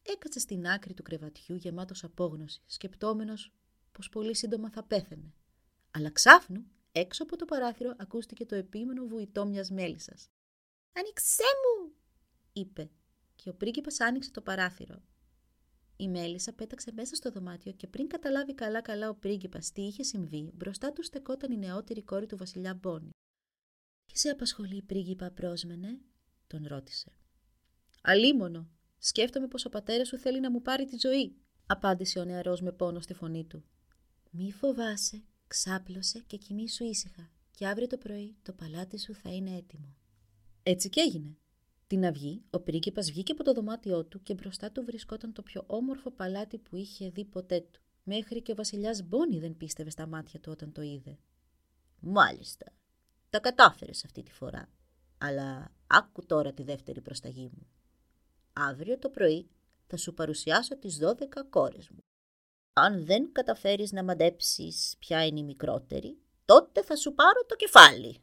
Έκατσε 0.01 0.39
στην 0.39 0.67
άκρη 0.67 0.93
του 0.93 1.03
κρεβατιού 1.03 1.55
γεμάτος 1.55 2.03
απόγνωσης, 2.03 2.61
σκεπτόμενος 2.65 3.53
πως 3.91 4.09
πολύ 4.09 4.35
σύντομα 4.35 4.69
θα 4.69 4.83
πέθαινε. 4.83 5.33
Αλλά 5.91 6.11
ξάφνου, 6.11 6.65
έξω 6.91 7.23
από 7.23 7.37
το 7.37 7.45
παράθυρο 7.45 7.93
ακούστηκε 7.97 8.45
το 8.45 8.55
επίμενο 8.55 9.05
βουητό 9.05 9.45
μιας 9.45 9.69
μέλισσας. 9.69 10.29
«Άνοιξέ 10.93 11.43
μου!» 11.43 11.93
είπε 12.53 12.89
και 13.35 13.49
ο 13.49 13.53
πρίγκιπας 13.53 13.99
άνοιξε 13.99 14.31
το 14.31 14.41
παράθυρο. 14.41 15.01
Η 15.97 16.07
μέλισσα 16.07 16.53
πέταξε 16.53 16.91
μέσα 16.91 17.15
στο 17.15 17.31
δωμάτιο 17.31 17.71
και 17.71 17.87
πριν 17.87 18.07
καταλάβει 18.07 18.53
καλά-καλά 18.53 19.09
ο 19.09 19.15
πρίγκιπας 19.15 19.71
τι 19.71 19.81
είχε 19.81 20.03
συμβεί, 20.03 20.51
μπροστά 20.53 20.91
του 20.93 21.03
στεκόταν 21.03 21.51
η 21.51 21.57
νεότερη 21.57 22.03
κόρη 22.03 22.25
του 22.25 22.37
βασιλιά 22.37 22.73
Μπόνι. 22.73 23.09
«Τι 24.05 24.19
σε 24.19 24.29
απασχολεί, 24.29 24.81
πρίγκιπα, 24.81 25.31
πρόσμενε» 25.31 25.99
τον 26.47 26.67
ρώτησε. 26.67 27.11
«Αλίμονο, 28.01 28.69
σκέφτομαι 28.97 29.47
πως 29.47 29.65
ο 29.65 29.69
πατέρας 29.69 30.07
σου 30.07 30.17
θέλει 30.17 30.39
να 30.39 30.51
μου 30.51 30.61
πάρει 30.61 30.85
τη 30.85 30.97
ζωή», 30.99 31.35
απάντησε 31.65 32.19
ο 32.19 32.25
νεαρός 32.25 32.61
με 32.61 32.71
πόνο 32.71 32.99
στη 32.99 33.13
φωνή 33.13 33.45
του. 33.45 33.63
«Μη 34.31 34.51
φοβάσαι, 34.51 35.23
ξάπλωσε 35.47 36.19
και 36.19 36.37
κοιμήσου 36.37 36.83
ήσυχα 36.83 37.31
και 37.51 37.67
αύριο 37.67 37.87
το 37.87 37.97
πρωί 37.97 38.35
το 38.41 38.53
παλάτι 38.53 38.99
σου 38.99 39.15
θα 39.15 39.33
είναι 39.33 39.55
έτοιμο». 39.55 39.95
Έτσι 40.63 40.89
και 40.89 41.01
έγινε. 41.01 41.37
Την 41.93 42.05
αυγή, 42.05 42.43
ο 42.49 42.59
πρίγκιπας 42.59 43.11
βγήκε 43.11 43.31
από 43.31 43.43
το 43.43 43.53
δωμάτιό 43.53 44.05
του 44.05 44.21
και 44.23 44.33
μπροστά 44.33 44.71
του 44.71 44.83
βρισκόταν 44.83 45.33
το 45.33 45.41
πιο 45.41 45.63
όμορφο 45.67 46.11
παλάτι 46.11 46.57
που 46.57 46.75
είχε 46.75 47.09
δει 47.09 47.25
ποτέ 47.25 47.59
του. 47.59 47.81
Μέχρι 48.03 48.41
και 48.41 48.51
ο 48.51 48.55
βασιλιάς 48.55 49.03
Μπόνι 49.03 49.39
δεν 49.39 49.57
πίστευε 49.57 49.89
στα 49.89 50.07
μάτια 50.07 50.39
του 50.39 50.51
όταν 50.51 50.71
το 50.71 50.81
είδε. 50.81 51.17
Μάλιστα. 51.99 52.65
Τα 53.29 53.39
κατάφερες 53.39 54.05
αυτή 54.05 54.23
τη 54.23 54.31
φορά. 54.31 54.69
Αλλά 55.17 55.71
άκου 55.87 56.25
τώρα 56.25 56.53
τη 56.53 56.63
δεύτερη 56.63 57.01
προσταγή 57.01 57.49
μου. 57.53 57.67
Αύριο 58.53 58.99
το 58.99 59.09
πρωί 59.09 59.49
θα 59.87 59.97
σου 59.97 60.13
παρουσιάσω 60.13 60.77
τις 60.77 60.97
δώδεκα 60.97 61.43
κόρες 61.43 61.89
μου. 61.89 61.99
Αν 62.73 63.05
δεν 63.05 63.31
καταφέρεις 63.31 63.91
να 63.91 64.03
μαντέψεις 64.03 64.95
ποια 64.99 65.25
είναι 65.25 65.39
η 65.39 65.43
μικρότερη, 65.43 66.17
τότε 66.45 66.83
θα 66.83 66.95
σου 66.95 67.13
πάρω 67.13 67.45
το 67.47 67.55
κεφάλι. 67.55 68.21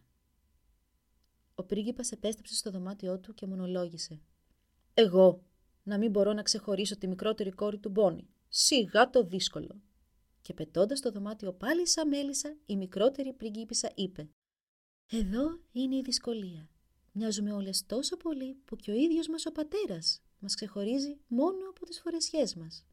Ο 1.61 1.65
πρίγκιπας 1.65 2.13
επέστρεψε 2.13 2.55
στο 2.55 2.71
δωμάτιό 2.71 3.19
του 3.19 3.35
και 3.35 3.47
μονολόγησε. 3.47 4.21
Εγώ, 4.95 5.43
να 5.83 5.99
μην 5.99 6.11
μπορώ 6.11 6.33
να 6.33 6.43
ξεχωρίσω 6.43 6.99
τη 6.99 7.07
μικρότερη 7.07 7.51
κόρη 7.51 7.79
του 7.79 7.91
Μπόνι. 7.91 8.29
Σιγά 8.49 9.11
το 9.11 9.25
δύσκολο. 9.25 9.81
Και 10.41 10.55
πετώντας 10.55 11.01
το 11.01 11.11
δωμάτιο 11.11 11.53
πάλι 11.53 11.89
σαν 11.89 12.09
μέλισσα, 12.09 12.57
η 12.67 12.77
μικρότερη 12.77 13.33
πριγκίπισσα 13.33 13.93
είπε 13.95 14.29
«Εδώ 15.11 15.61
είναι 15.73 15.97
η 15.97 16.03
δυσκολία. 16.03 16.71
Μοιάζουμε 17.13 17.53
όλες 17.53 17.87
τόσο 17.87 18.17
πολύ 18.17 18.55
που 18.65 18.77
και 18.77 18.91
ο 18.91 18.95
ίδιος 18.95 19.29
μας 19.29 19.47
ο 19.47 19.53
πατέρας 19.53 20.23
μας 20.39 20.55
ξεχωρίζει 20.55 21.19
μόνο 21.27 21.69
από 21.69 21.85
τις 21.85 22.01
φορεσιές 22.01 22.55
μας». 22.55 22.87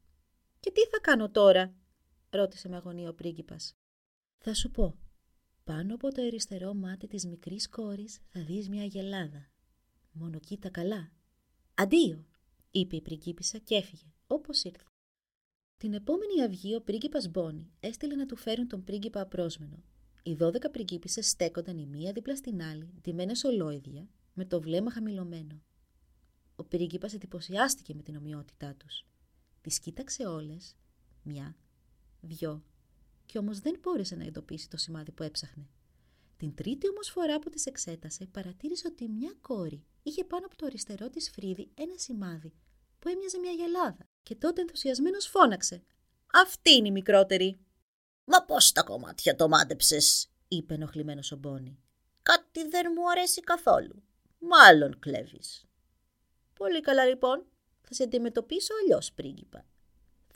«Και 0.60 0.70
τι 0.70 0.80
θα 0.80 0.98
κάνω 1.00 1.30
τώρα» 1.30 1.74
ρώτησε 2.30 2.68
με 2.68 2.76
αγωνία 2.76 3.08
ο 3.08 3.14
πρίγκιπας. 3.14 3.76
«Θα 4.38 4.54
σου 4.54 4.70
πω», 4.70 4.98
πάνω 5.68 5.94
από 5.94 6.12
το 6.12 6.22
αριστερό 6.22 6.74
μάτι 6.74 7.06
της 7.06 7.26
μικρής 7.26 7.68
κόρης 7.68 8.18
θα 8.28 8.44
δεις 8.44 8.68
μια 8.68 8.84
γελάδα. 8.84 9.50
Μόνο 10.12 10.38
κοίτα 10.38 10.68
καλά. 10.70 11.12
«Αντίο», 11.74 12.26
είπε 12.70 12.96
η 12.96 13.00
πριγκίπισσα 13.00 13.58
και 13.58 13.74
έφυγε, 13.74 14.12
όπως 14.26 14.62
ήρθε. 14.62 14.84
Την 15.76 15.94
επόμενη 15.94 16.42
αυγή 16.42 16.74
ο 16.74 16.80
πρίγκιπας 16.80 17.28
Μπόνι 17.28 17.70
έστειλε 17.80 18.14
να 18.14 18.26
του 18.26 18.36
φέρουν 18.36 18.68
τον 18.68 18.84
πρίγκιπα 18.84 19.20
απρόσμενο. 19.20 19.82
Οι 20.22 20.34
δώδεκα 20.34 20.70
πριγκίπισσες 20.70 21.28
στέκονταν 21.28 21.78
η 21.78 21.86
μία 21.86 22.12
δίπλα 22.12 22.36
στην 22.36 22.62
άλλη, 22.62 22.92
ντυμένες 23.00 23.44
ολόιδια, 23.44 24.08
με 24.32 24.44
το 24.44 24.60
βλέμμα 24.60 24.90
χαμηλωμένο. 24.90 25.62
Ο 26.56 26.64
πρίγκιπας 26.64 27.14
εντυπωσιάστηκε 27.14 27.94
με 27.94 28.02
την 28.02 28.16
ομοιότητά 28.16 28.74
τους. 28.74 29.06
Τις 29.60 29.78
κοίταξε 29.78 30.26
όλες, 30.26 30.76
μια, 31.22 31.56
δυο, 32.20 32.62
και 33.28 33.38
όμως 33.38 33.60
δεν 33.60 33.78
μπόρεσε 33.82 34.16
να 34.16 34.24
εντοπίσει 34.24 34.68
το 34.68 34.76
σημάδι 34.76 35.12
που 35.12 35.22
έψαχνε. 35.22 35.68
Την 36.36 36.54
τρίτη 36.54 36.88
όμως 36.88 37.08
φορά 37.08 37.38
που 37.38 37.50
τις 37.50 37.66
εξέτασε, 37.66 38.26
παρατήρησε 38.26 38.86
ότι 38.86 39.08
μια 39.08 39.34
κόρη 39.40 39.84
είχε 40.02 40.24
πάνω 40.24 40.46
από 40.46 40.56
το 40.56 40.66
αριστερό 40.66 41.10
της 41.10 41.30
φρύδι 41.30 41.70
ένα 41.74 41.92
σημάδι 41.96 42.52
που 42.98 43.08
έμοιαζε 43.08 43.38
μια 43.38 43.50
γελάδα 43.50 44.08
και 44.22 44.34
τότε 44.34 44.60
ενθουσιασμένος 44.60 45.26
φώναξε 45.26 45.82
«Αυτή 46.32 46.74
είναι 46.74 46.88
η 46.88 46.90
μικρότερη». 46.90 47.58
«Μα 48.24 48.44
πώς 48.44 48.72
τα 48.72 48.82
κομμάτια 48.82 49.36
το 49.36 49.48
μάντεψες» 49.48 50.30
είπε 50.48 50.74
ενοχλημένος 50.74 51.32
ο 51.32 51.36
Μπόνι. 51.36 51.78
«Κάτι 52.22 52.68
δεν 52.68 52.92
μου 52.96 53.10
αρέσει 53.10 53.40
καθόλου. 53.40 54.02
Μάλλον 54.38 54.98
κλέβεις». 54.98 55.66
«Πολύ 56.54 56.80
καλά 56.80 57.04
λοιπόν. 57.04 57.46
Θα 57.82 57.94
σε 57.94 58.02
αντιμετωπίσω 58.02 58.74
αλλιώς 58.82 59.12
πρίγκιπα 59.12 59.64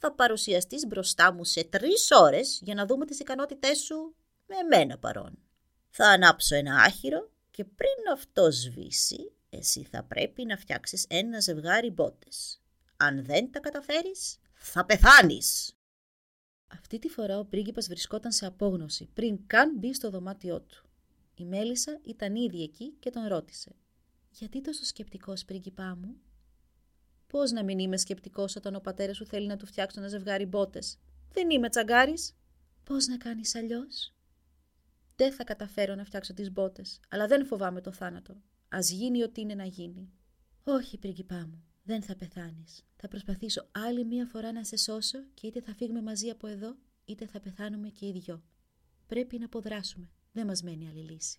θα 0.03 0.13
παρουσιαστείς 0.13 0.87
μπροστά 0.87 1.33
μου 1.33 1.45
σε 1.45 1.65
τρεις 1.65 2.09
ώρες 2.11 2.61
για 2.63 2.75
να 2.75 2.87
δούμε 2.87 3.07
τις 3.07 3.21
ικανότητές 3.21 3.79
σου 3.79 4.15
με 4.47 4.77
μένα 4.77 4.99
παρόν. 4.99 5.39
Θα 5.91 6.07
ανάψω 6.07 6.55
ένα 6.55 6.77
άχυρο 6.77 7.31
και 7.51 7.65
πριν 7.65 8.13
αυτό 8.13 8.51
σβήσει, 8.51 9.33
εσύ 9.51 9.85
θα 9.85 10.03
πρέπει 10.05 10.45
να 10.45 10.57
φτιάξεις 10.57 11.07
ένα 11.09 11.41
ζευγάρι 11.41 11.91
μπότες. 11.91 12.61
Αν 12.97 13.25
δεν 13.25 13.51
τα 13.51 13.61
καταφέρεις, 13.61 14.39
θα 14.55 14.85
πεθάνεις. 14.85 15.77
Αυτή 16.67 16.99
τη 16.99 17.09
φορά 17.09 17.39
ο 17.39 17.45
πρίγκιπας 17.45 17.87
βρισκόταν 17.87 18.33
σε 18.33 18.47
απόγνωση 18.47 19.09
πριν 19.15 19.47
καν 19.47 19.79
μπει 19.79 19.95
στο 19.95 20.11
δωμάτιό 20.11 20.61
του. 20.61 20.85
Η 21.35 21.45
Μέλισσα 21.45 22.01
ήταν 22.03 22.35
ήδη 22.35 22.63
εκεί 22.63 22.97
και 22.99 23.11
τον 23.11 23.27
ρώτησε. 23.27 23.75
«Γιατί 24.31 24.61
τόσο 24.61 24.85
σκεπτικός, 24.85 25.45
πρίγκιπά 25.45 25.99
μου» 26.01 26.21
Πώς 27.33 27.51
να 27.51 27.65
μην 27.65 27.79
είμαι 27.79 27.97
σκεπτικός 27.97 28.57
όταν 28.57 28.75
ο 28.75 28.81
πατέρας 28.81 29.17
σου 29.17 29.27
θέλει 29.27 29.47
να 29.47 29.57
του 29.57 29.67
φτιάξω 29.67 30.01
ένα 30.01 30.09
ζευγάρι 30.09 30.47
μπότες; 30.47 30.99
Δεν 31.33 31.51
είμαι 31.51 31.69
τσαγκάρης. 31.69 32.37
Πώς 32.85 33.07
να 33.07 33.17
κάνεις 33.17 33.55
αλλιώς; 33.55 34.15
Δεν 35.17 35.33
θα 35.33 35.45
καταφέρω 35.45 35.95
να 35.95 36.05
φτιάξω 36.05 36.35
τις 36.35 36.53
μπότες, 36.53 37.01
αλλά 37.09 37.27
δεν 37.27 37.47
φοβάμαι 37.47 37.81
το 37.81 37.93
θάνατο. 37.93 38.33
Α 38.69 38.79
γίνει 38.81 39.23
ό,τι 39.23 39.41
είναι 39.41 39.55
να 39.55 39.65
γίνει. 39.65 40.13
Όχι, 40.65 40.99
πριγκιπά 40.99 41.47
μου, 41.51 41.65
δεν 41.83 42.03
θα 42.03 42.17
πεθάνεις. 42.17 42.85
Θα 42.97 43.09
προσπαθήσω 43.09 43.69
άλλη 43.71 44.05
μία 44.05 44.27
φορά 44.27 44.53
να 44.53 44.65
σε 44.65 44.77
σώσω 44.77 45.19
και 45.35 45.47
είτε 45.47 45.61
θα 45.61 45.75
φύγουμε 45.75 46.03
μαζί 46.03 46.29
από 46.29 46.47
εδώ, 46.47 46.77
είτε 47.05 47.27
θα 47.27 47.41
πεθάνουμε 47.41 47.89
και 47.89 48.07
οι 48.07 48.13
δυο. 48.13 48.43
Πρέπει 49.07 49.39
να 49.39 49.45
αποδράσουμε. 49.45 50.11
Δεν 50.33 50.47
μας 50.47 50.63
μένει 50.63 50.89
άλλη 50.89 51.11
λύση. 51.11 51.39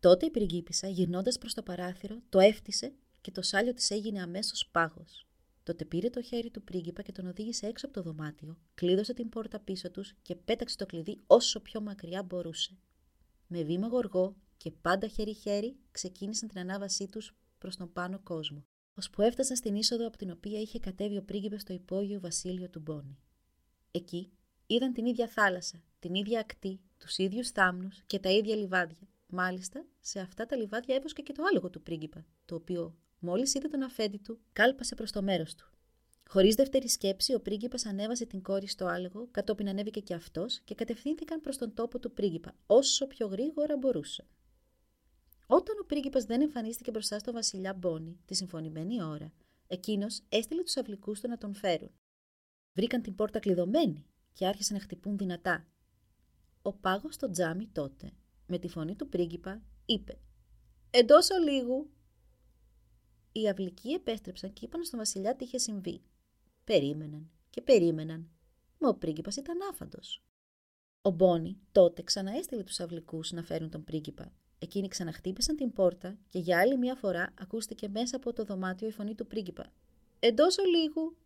Τότε 0.00 0.26
η 0.26 0.30
πριγκίπισσα, 0.30 0.88
γυρνώντας 0.88 1.38
προς 1.38 1.54
το 1.54 1.62
παράθυρο, 1.62 2.22
το 2.28 2.38
έφτισε 2.38 2.92
και 3.22 3.30
το 3.30 3.42
σάλιο 3.42 3.74
της 3.74 3.90
έγινε 3.90 4.22
αμέσως 4.22 4.68
πάγος. 4.72 5.26
Τότε 5.62 5.84
πήρε 5.84 6.10
το 6.10 6.22
χέρι 6.22 6.50
του 6.50 6.62
πρίγκιπα 6.62 7.02
και 7.02 7.12
τον 7.12 7.26
οδήγησε 7.26 7.66
έξω 7.66 7.86
από 7.86 7.94
το 7.94 8.02
δωμάτιο, 8.02 8.58
κλείδωσε 8.74 9.14
την 9.14 9.28
πόρτα 9.28 9.60
πίσω 9.60 9.90
τους 9.90 10.14
και 10.22 10.34
πέταξε 10.34 10.76
το 10.76 10.86
κλειδί 10.86 11.20
όσο 11.26 11.60
πιο 11.60 11.80
μακριά 11.80 12.22
μπορούσε. 12.22 12.78
Με 13.46 13.62
βήμα 13.62 13.86
γοργό 13.86 14.36
και 14.56 14.70
πάντα 14.70 15.06
χέρι-χέρι 15.06 15.76
ξεκίνησαν 15.90 16.48
την 16.48 16.58
ανάβασή 16.58 17.08
τους 17.08 17.36
προς 17.58 17.76
τον 17.76 17.92
πάνω 17.92 18.20
κόσμο, 18.22 18.64
ώσπου 18.94 19.22
έφτασαν 19.22 19.56
στην 19.56 19.74
είσοδο 19.74 20.06
από 20.06 20.16
την 20.16 20.30
οποία 20.30 20.60
είχε 20.60 20.78
κατέβει 20.78 21.16
ο 21.16 21.22
πρίγκιπας 21.22 21.60
στο 21.60 21.72
υπόγειο 21.72 22.20
βασίλειο 22.20 22.70
του 22.70 22.80
Μπόνι. 22.80 23.18
Εκεί 23.90 24.32
είδαν 24.66 24.92
την 24.92 25.06
ίδια 25.06 25.28
θάλασσα, 25.28 25.82
την 25.98 26.14
ίδια 26.14 26.40
ακτή, 26.40 26.80
τους 26.98 27.18
ίδιους 27.18 27.50
θάμνους 27.50 28.02
και 28.06 28.18
τα 28.18 28.30
ίδια 28.30 28.56
λιβάδια. 28.56 29.08
Μάλιστα, 29.26 29.86
σε 30.00 30.20
αυτά 30.20 30.46
τα 30.46 30.56
λιβάδια 30.56 30.94
έβοσκε 30.94 31.22
και 31.22 31.32
το 31.32 31.42
άλογο 31.50 31.70
του 31.70 31.82
πρίγκιπα, 31.82 32.26
το 32.44 32.54
οποίο 32.54 32.96
Μόλις 33.24 33.54
είδε 33.54 33.68
τον 33.68 33.82
αφέντη 33.82 34.18
του, 34.18 34.40
κάλπασε 34.52 34.94
προς 34.94 35.12
το 35.12 35.22
μέρος 35.22 35.54
του. 35.54 35.70
Χωρίς 36.28 36.54
δεύτερη 36.54 36.88
σκέψη, 36.88 37.34
ο 37.34 37.40
πρίγκιπας 37.40 37.86
ανέβασε 37.86 38.26
την 38.26 38.42
κόρη 38.42 38.66
στο 38.66 38.86
άλογο, 38.86 39.28
κατόπιν 39.30 39.68
ανέβηκε 39.68 40.00
και 40.00 40.14
αυτός 40.14 40.60
και 40.64 40.74
κατευθύνθηκαν 40.74 41.40
προς 41.40 41.58
τον 41.58 41.74
τόπο 41.74 41.98
του 41.98 42.12
πρίγκιπα, 42.12 42.54
όσο 42.66 43.06
πιο 43.06 43.26
γρήγορα 43.26 43.76
μπορούσε. 43.76 44.26
Όταν 45.46 45.78
ο 45.82 45.84
πρίγκιπας 45.86 46.24
δεν 46.24 46.40
εμφανίστηκε 46.40 46.90
μπροστά 46.90 47.18
στο 47.18 47.32
βασιλιά 47.32 47.74
Μπόνι 47.74 48.18
τη 48.24 48.34
συμφωνημένη 48.34 49.02
ώρα, 49.02 49.32
εκείνος 49.66 50.22
έστειλε 50.28 50.62
τους 50.62 50.76
αυλικούς 50.76 51.20
του 51.20 51.28
να 51.28 51.38
τον 51.38 51.54
φέρουν. 51.54 51.90
Βρήκαν 52.72 53.02
την 53.02 53.14
πόρτα 53.14 53.38
κλειδωμένη 53.38 54.06
και 54.32 54.46
άρχισαν 54.46 54.76
να 54.76 54.82
χτυπούν 54.82 55.16
δυνατά. 55.16 55.66
Ο 56.62 56.72
πάγος 56.72 57.14
στο 57.14 57.30
τζάμι 57.30 57.66
τότε, 57.66 58.12
με 58.46 58.58
τη 58.58 58.68
φωνή 58.68 58.96
του 58.96 59.08
πρίγκιπα, 59.08 59.62
είπε: 59.86 60.18
Εντός 60.90 61.30
ολίγου 61.30 61.90
Οι 63.32 63.48
αυλικοί 63.48 63.90
επέστρεψαν 63.90 64.52
και 64.52 64.64
είπαν 64.64 64.84
στον 64.84 64.98
βασιλιά 64.98 65.36
τι 65.36 65.44
είχε 65.44 65.58
συμβεί. 65.58 66.02
Περίμεναν 66.64 67.30
και 67.50 67.60
περίμεναν, 67.60 68.30
μα 68.78 68.88
ο 68.88 68.94
πρίγκιπας 68.94 69.36
ήταν 69.36 69.58
άφαντος. 69.70 70.22
Ο 71.02 71.10
Μπόνι 71.10 71.58
τότε 71.72 72.02
ξαναέστειλε 72.02 72.62
τους 72.62 72.80
αυλικούς 72.80 73.32
να 73.32 73.42
φέρουν 73.42 73.70
τον 73.70 73.84
πρίγκιπα. 73.84 74.32
Εκείνοι 74.58 74.88
ξαναχτύπησαν 74.88 75.56
την 75.56 75.72
πόρτα 75.72 76.18
και 76.28 76.38
για 76.38 76.58
άλλη 76.58 76.76
μια 76.76 76.94
φορά 76.94 77.34
ακούστηκε 77.40 77.88
μέσα 77.88 78.16
από 78.16 78.32
το 78.32 78.44
δωμάτιο 78.44 78.88
η 78.88 78.90
φωνή 78.90 79.14
του 79.14 79.26
πρίγκιπα. 79.26 79.72
Εντός 80.18 80.58
ολίγου. 80.58 81.16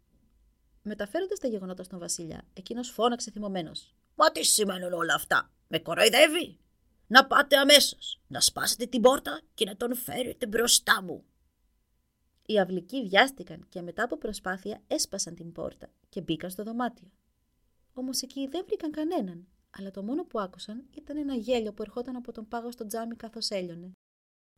Μεταφέροντας 0.82 1.38
τα 1.38 1.48
γεγονότα 1.48 1.82
στον 1.82 1.98
Βασιλιά, 1.98 2.44
εκείνος 2.52 2.90
φώναξε 2.90 3.30
θυμωμένος. 3.30 3.94
Μα 4.14 4.30
τι 4.32 4.44
σημαίνουν 4.44 4.92
όλα 4.92 5.14
αυτά, 5.14 5.50
με 5.68 5.78
κοροϊδεύει. 5.78 6.58
Να 7.06 7.26
πάτε 7.26 7.56
αμέσως, 7.56 8.20
να 8.26 8.40
σπάσετε 8.40 8.86
την 8.86 9.00
πόρτα 9.00 9.40
και 9.54 9.64
να 9.64 9.76
τον 9.76 9.96
φέρετε 9.96 10.46
μπροστά 10.46 11.02
μου. 11.02 11.24
Οι 12.46 12.58
αυλικοί 12.58 13.02
βιάστηκαν 13.02 13.66
και 13.68 13.82
μετά 13.82 14.02
από 14.02 14.16
προσπάθεια 14.16 14.82
έσπασαν 14.86 15.34
την 15.34 15.52
πόρτα 15.52 15.90
και 16.08 16.20
μπήκαν 16.20 16.50
στο 16.50 16.62
δωμάτιο. 16.62 17.10
Όμως 17.92 18.22
εκεί 18.22 18.46
δεν 18.46 18.64
βρήκαν 18.66 18.90
κανέναν, 18.90 19.46
αλλά 19.78 19.90
το 19.90 20.02
μόνο 20.02 20.24
που 20.24 20.40
άκουσαν 20.40 20.84
ήταν 20.96 21.16
ένα 21.16 21.34
γέλιο 21.34 21.72
που 21.72 21.82
ερχόταν 21.82 22.16
από 22.16 22.32
τον 22.32 22.48
πάγο 22.48 22.70
στο 22.70 22.86
τζάμι 22.86 23.16
καθώς 23.16 23.50
έλειωνε. 23.50 23.92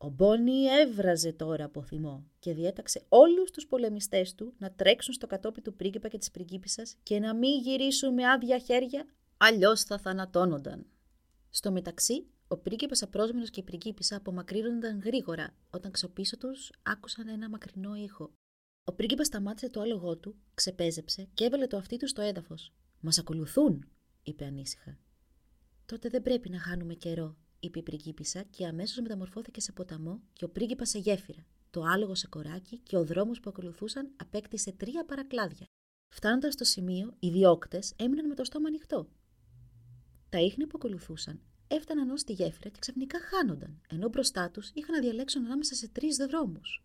Ο 0.00 0.08
Μπόνι 0.08 0.64
έβραζε 0.64 1.32
τώρα 1.32 1.64
από 1.64 1.82
θυμό 1.82 2.26
και 2.38 2.54
διέταξε 2.54 3.04
όλους 3.08 3.50
τους 3.50 3.66
πολεμιστές 3.66 4.34
του 4.34 4.54
να 4.58 4.72
τρέξουν 4.72 5.14
στο 5.14 5.26
κατόπι 5.26 5.60
του 5.60 5.74
πρίγκιπα 5.74 6.08
και 6.08 6.18
της 6.18 6.30
πριγκίπισσας 6.30 6.96
και 7.02 7.18
να 7.18 7.34
μην 7.34 7.60
γυρίσουν 7.60 8.14
με 8.14 8.30
άδεια 8.30 8.58
χέρια, 8.58 9.06
αλλιώς 9.36 9.82
θα 9.82 9.98
θανατώνονταν. 9.98 10.86
Στο 11.50 11.70
μεταξύ, 11.70 12.26
ο 12.50 12.56
πρίγκιπας 12.56 13.02
απρόσμενος 13.02 13.50
και 13.50 13.60
η 13.60 13.62
πριγκίπισσα 13.62 14.16
απομακρύνονταν 14.16 15.00
γρήγορα 15.00 15.54
όταν 15.70 15.90
ξοπίσω 15.90 16.36
τους 16.36 16.70
άκουσαν 16.82 17.28
ένα 17.28 17.48
μακρινό 17.48 17.94
ήχο. 17.94 18.32
Ο 18.84 18.92
πρίγκιπας 18.92 19.26
σταμάτησε 19.26 19.70
το 19.70 19.80
άλογό 19.80 20.16
του, 20.16 20.36
ξεπέζεψε 20.54 21.28
και 21.34 21.44
έβαλε 21.44 21.66
το 21.66 21.76
αυτί 21.76 21.96
του 21.96 22.08
στο 22.08 22.22
έδαφος. 22.22 22.72
«Μας 23.00 23.18
ακολουθούν», 23.18 23.88
είπε 24.22 24.44
ανήσυχα. 24.44 24.98
«Τότε 25.86 26.08
δεν 26.08 26.22
πρέπει 26.22 26.48
να 26.48 26.60
χάνουμε 26.60 26.94
καιρό», 26.94 27.36
είπε 27.60 27.78
η 27.78 27.82
πριγκίπισσα 27.82 28.42
και 28.42 28.66
αμέσως 28.66 29.00
μεταμορφώθηκε 29.00 29.60
σε 29.60 29.72
ποταμό 29.72 30.20
και 30.32 30.44
ο 30.44 30.48
πρίγκιπας 30.48 30.88
σε 30.88 30.98
γέφυρα, 30.98 31.46
το 31.70 31.82
άλογο 31.82 32.14
σε 32.14 32.26
κοράκι 32.26 32.78
και 32.78 32.96
ο 32.96 33.04
δρόμος 33.04 33.40
που 33.40 33.50
ακολουθούσαν 33.50 34.12
απέκτησε 34.16 34.72
τρία 34.72 35.04
παρακλάδια. 35.04 35.66
Φτάνοντας 36.14 36.52
στο 36.52 36.64
σημείο, 36.64 37.14
οι 37.18 37.30
διώκτες 37.30 37.92
έμειναν 37.96 38.26
με 38.26 38.34
το 38.34 38.44
στόμα 38.44 38.68
ανοιχτό. 38.68 39.08
Τα 40.28 40.40
ίχνη 40.40 40.66
που 40.66 40.72
ακολουθούσαν 40.74 41.40
έφταναν 41.68 42.10
ως 42.10 42.24
τη 42.24 42.32
γέφυρα 42.32 42.68
και 42.68 42.78
ξαφνικά 42.78 43.18
χάνονταν, 43.20 43.80
ενώ 43.88 44.08
μπροστά 44.08 44.50
τους 44.50 44.70
είχαν 44.74 44.94
να 44.94 45.00
διαλέξουν 45.00 45.44
ανάμεσα 45.44 45.74
σε 45.74 45.88
τρεις 45.88 46.16
δρόμους. 46.16 46.84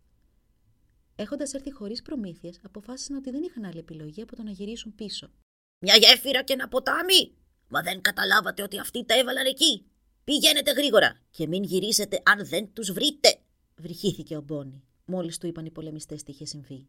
Έχοντας 1.15 1.53
έρθει 1.53 1.71
χωρίς 1.71 2.01
προμήθειες, 2.01 2.59
αποφάσισαν 2.63 3.15
ότι 3.15 3.31
δεν 3.31 3.43
είχαν 3.43 3.65
άλλη 3.65 3.79
επιλογή 3.79 4.21
από 4.21 4.35
το 4.35 4.43
να 4.43 4.51
γυρίσουν 4.51 4.95
πίσω. 4.95 5.31
Μια 5.79 5.95
γέφυρα 5.95 6.43
και 6.43 6.53
ένα 6.53 6.67
ποτάμι! 6.67 7.35
Μα 7.67 7.81
δεν 7.81 8.01
καταλάβατε 8.01 8.61
ότι 8.61 8.79
αυτοί 8.79 9.05
τα 9.05 9.17
έβαλαν 9.17 9.45
εκεί, 9.45 9.85
Πηγαίνετε 10.23 10.71
γρήγορα 10.71 11.19
και 11.29 11.47
μην 11.47 11.63
γυρίσετε 11.63 12.21
αν 12.25 12.45
δεν 12.45 12.73
τους 12.73 12.91
βρείτε, 12.91 13.39
βρυχήθηκε 13.75 14.37
ο 14.37 14.41
Μπόνι, 14.41 14.83
μόλις 15.05 15.37
του 15.37 15.47
είπαν 15.47 15.65
οι 15.65 15.71
πολεμιστές 15.71 16.23
τι 16.23 16.31
είχε 16.31 16.45
συμβεί. 16.45 16.87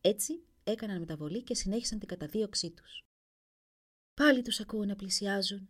Έτσι 0.00 0.42
έκαναν 0.64 0.98
μεταβολή 0.98 1.42
και 1.42 1.54
συνέχισαν 1.54 1.98
την 1.98 2.08
καταδίωξή 2.08 2.70
τους. 2.70 3.02
Πάλι 4.14 4.42
τους 4.42 4.60
ακούω 4.60 4.84
να 4.84 4.96
πλησιάζουν, 4.96 5.68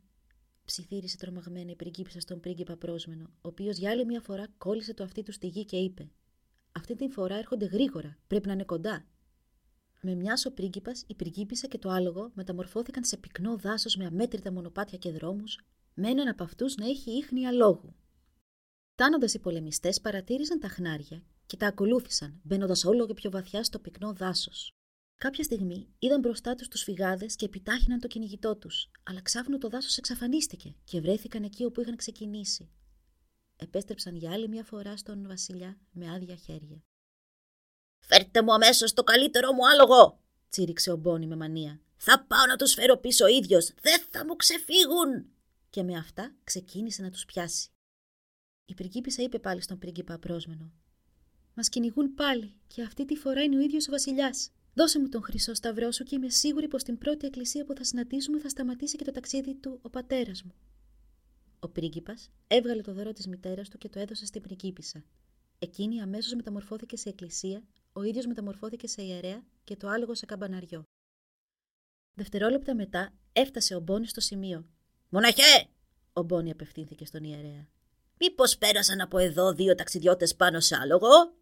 ψιθύρισε 0.68 1.16
τρομαγμένη 1.16 1.70
η 1.70 1.76
πριγκίπισσα 1.76 2.20
στον 2.20 2.40
πρίγκιπα 2.40 2.76
πρόσμενο, 2.76 3.25
ο 3.25 3.48
οποίος 3.48 3.76
για 3.76 3.90
άλλη 3.90 4.04
μια 4.04 4.20
φορά 4.20 4.46
κόλλησε 4.58 4.94
το 4.94 5.04
αυτί 5.04 5.22
του 5.22 5.32
στη 5.32 5.46
γη 5.46 5.64
και 5.64 5.76
είπε: 5.76 6.10
Αυτή 6.72 6.94
την 6.94 7.10
φορά 7.10 7.34
έρχονται 7.34 7.64
γρήγορα, 7.64 8.18
πρέπει 8.26 8.46
να 8.46 8.52
είναι 8.52 8.64
κοντά. 8.64 9.06
Με 10.00 10.14
μιας 10.14 10.46
ο 10.46 10.52
πρίγκιπας, 10.52 11.04
η 11.06 11.14
πριγκίπισσα 11.14 11.66
και 11.66 11.78
το 11.78 11.90
άλογο 11.90 12.30
μεταμορφώθηκαν 12.34 13.04
σε 13.04 13.16
πυκνό 13.16 13.56
δάσος 13.56 13.97
με 13.97 14.06
αμέτρητα 14.06 14.52
μονοπάτια 14.52 14.99
και 14.99 15.10
δρόμους, 15.10 15.58
με 15.95 16.08
έναν 16.08 16.28
από 16.28 16.45
αυτούς 16.45 16.76
να 16.76 16.86
έχει 16.86 17.10
ίχνη 17.10 17.47
αλόγου. 17.47 17.95
Φτάνοντα 18.93 19.26
οι 19.32 19.38
πολεμιστές, 19.38 20.00
παρατήρησαν 20.00 20.60
τα 20.60 20.69
χνάρια 20.69 21.23
και 21.47 21.56
τα 21.56 21.66
ακολούθησαν, 21.66 22.40
μπαίνοντας 22.43 22.84
όλο 22.84 23.06
και 23.06 23.14
πιο 23.14 23.30
βαθιά 23.30 23.64
στο 23.64 23.78
πυκνό 23.78 24.12
δάσος. 24.12 24.77
Κάποια 25.19 25.45
στιγμή 25.45 25.89
είδαν 25.99 26.21
μπροστά 26.21 26.54
τους 26.54 26.69
τους 26.69 26.83
φυγάδες 26.83 27.37
και 27.37 27.45
επιτάχυναν 27.45 28.00
το 28.00 28.07
κυνηγητό 28.07 28.57
τους, 28.57 28.91
αλλά 29.02 29.23
ξάφνου 29.23 29.59
το 29.59 29.69
δάσος 29.69 29.97
εξαφανίστηκε 29.97 30.75
και 30.85 31.00
βρέθηκαν 31.00 31.43
εκεί 31.43 31.65
όπου 31.65 31.81
είχαν 31.81 31.97
ξεκινήσει. 31.97 32.71
Επέστρεψαν 33.57 34.17
για 34.17 34.33
άλλη 34.33 34.49
μια 34.49 34.65
φορά 34.65 34.97
στον 34.97 35.26
Βασιλιά 35.26 35.78
με 35.91 36.11
άδεια 36.11 36.35
χέρια. 36.35 36.83
Φέρτε 37.99 38.43
μου 38.43 38.52
αμέσως 38.52 38.93
το 38.93 39.02
καλύτερό 39.02 39.52
μου 39.52 39.69
άλογο, 39.69 40.21
τσίριξε 40.49 40.91
ο 40.91 40.97
Μπόνι 40.97 41.26
με 41.26 41.37
μανία. 41.37 41.81
Θα 41.97 42.25
πάω 42.25 42.47
να 42.47 42.57
τους 42.57 42.73
φέρω 42.73 42.97
πίσω 42.97 43.25
ο 43.25 43.28
ίδιος. 43.28 43.73
Δεν 43.81 44.00
θα 44.11 44.25
μου 44.25 44.37
ξεφύγουν 44.37 45.31
και 45.71 45.83
με 45.83 45.97
αυτά 45.97 46.35
ξεκίνησε 46.45 47.02
να 47.02 47.11
τους 47.11 47.25
πιάσει. 47.25 47.71
Η 48.65 48.75
πριγκίπισσα 48.75 49.23
είπε 49.23 49.39
πάλι 49.39 49.63
στον 49.63 49.78
πρίγκιπα 49.78 50.15
απρόσμενο. 50.15 50.73
Μας 51.54 51.69
κυνηγούν 51.69 52.15
πάλι 52.15 52.57
και 52.67 52.83
αυτή 52.83 53.04
τη 53.04 53.17
φορά 53.17 53.43
είναι 53.43 53.57
ο 53.57 53.61
ίδιος 53.61 53.89
ο 53.89 53.91
Βασιλιάς. 53.91 54.50
Δώσε 54.78 55.00
μου 55.00 55.08
τον 55.08 55.23
χρυσό 55.23 55.54
σταυρό 55.54 55.91
σου 55.91 56.04
και 56.04 56.14
είμαι 56.14 56.28
σίγουρη 56.28 56.69
πως 56.69 56.82
την 56.82 56.99
πρώτη 56.99 57.26
εκκλησία 57.26 57.64
που 57.64 57.75
θα 57.75 57.84
συναντήσουμε 57.84 58.38
θα 58.38 58.49
σταματήσει 58.49 58.97
και 58.97 59.04
το 59.04 59.10
ταξίδι 59.10 59.54
του 59.54 59.78
ο 59.82 59.91
πατέρας 59.91 60.43
μου. 60.43 60.54
Ο 61.58 61.69
πρίγκιπας 61.69 62.30
έβγαλε 62.47 62.82
το 62.82 62.93
δώρο 62.93 63.12
της 63.12 63.26
μητέρας 63.26 63.69
του 63.69 63.78
και 63.78 63.88
το 63.88 63.99
έδωσε 63.99 64.26
στην 64.26 64.43
πριγκίπισσα. 64.43 65.04
Εκείνη 65.58 66.00
αμέσως 66.00 66.34
μεταμορφώθηκε 66.34 66.97
σε 66.97 67.08
εκκλησία, 67.08 67.62
ο 67.93 68.02
ίδιος 68.02 68.26
μεταμορφώθηκε 68.26 68.86
σε 68.86 69.02
ιερέα 69.02 69.45
και 69.64 69.76
το 69.76 69.88
άλογο 69.88 70.14
σε 70.14 70.26
καμπαναριό. 70.26 70.82
Δευτερόλεπτα 72.14 72.75
μετά 72.75 73.12
έφτασε 73.32 73.75
ο 73.75 73.80
Μπόνι 73.80 74.06
στο 74.06 74.21
σημείο 74.21 74.67
Μοναχέ! 75.08 75.69
Ο 76.12 76.23
Μπόνι 76.23 76.50
απευθύνθηκε 76.50 77.04
στον 77.04 77.25
ιερέα. 77.25 77.69
Μήπως 78.19 78.58
πέρασαν 78.58 79.00
από 79.00 79.19
εδώ 79.19 79.52
δύο 79.52 79.75
ταξιδιώτες 79.75 80.36
πάνω 80.36 80.60
σε 80.60 80.76
άλογο; 80.76 81.37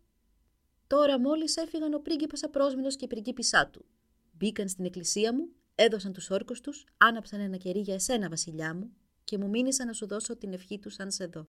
Τώρα 0.86 1.20
μόλις 1.20 1.56
έφυγαν 1.56 1.94
ο 1.94 1.98
πρίγκιπας 1.98 2.42
απρόσμενο 2.42 2.88
και 2.88 3.04
η 3.04 3.06
πριγκίπισά 3.06 3.68
του. 3.68 3.84
Μπήκαν 4.32 4.68
στην 4.68 4.84
εκκλησία 4.84 5.34
μου, 5.34 5.48
έδωσαν 5.74 6.12
τους 6.12 6.30
όρκους 6.30 6.60
τους, 6.60 6.84
άναψαν 6.96 7.40
ένα 7.40 7.56
κερί 7.56 7.80
για 7.80 7.94
εσένα, 7.94 8.28
βασιλιά 8.28 8.74
μου, 8.74 8.92
και 9.24 9.38
μου 9.38 9.48
μείνησα 9.48 9.84
να 9.84 9.92
σου 9.92 10.06
δώσω 10.06 10.36
την 10.36 10.52
ευχή 10.52 10.78
τους 10.78 10.98
αν 10.98 11.10
σε 11.10 11.26
δω. 11.26 11.44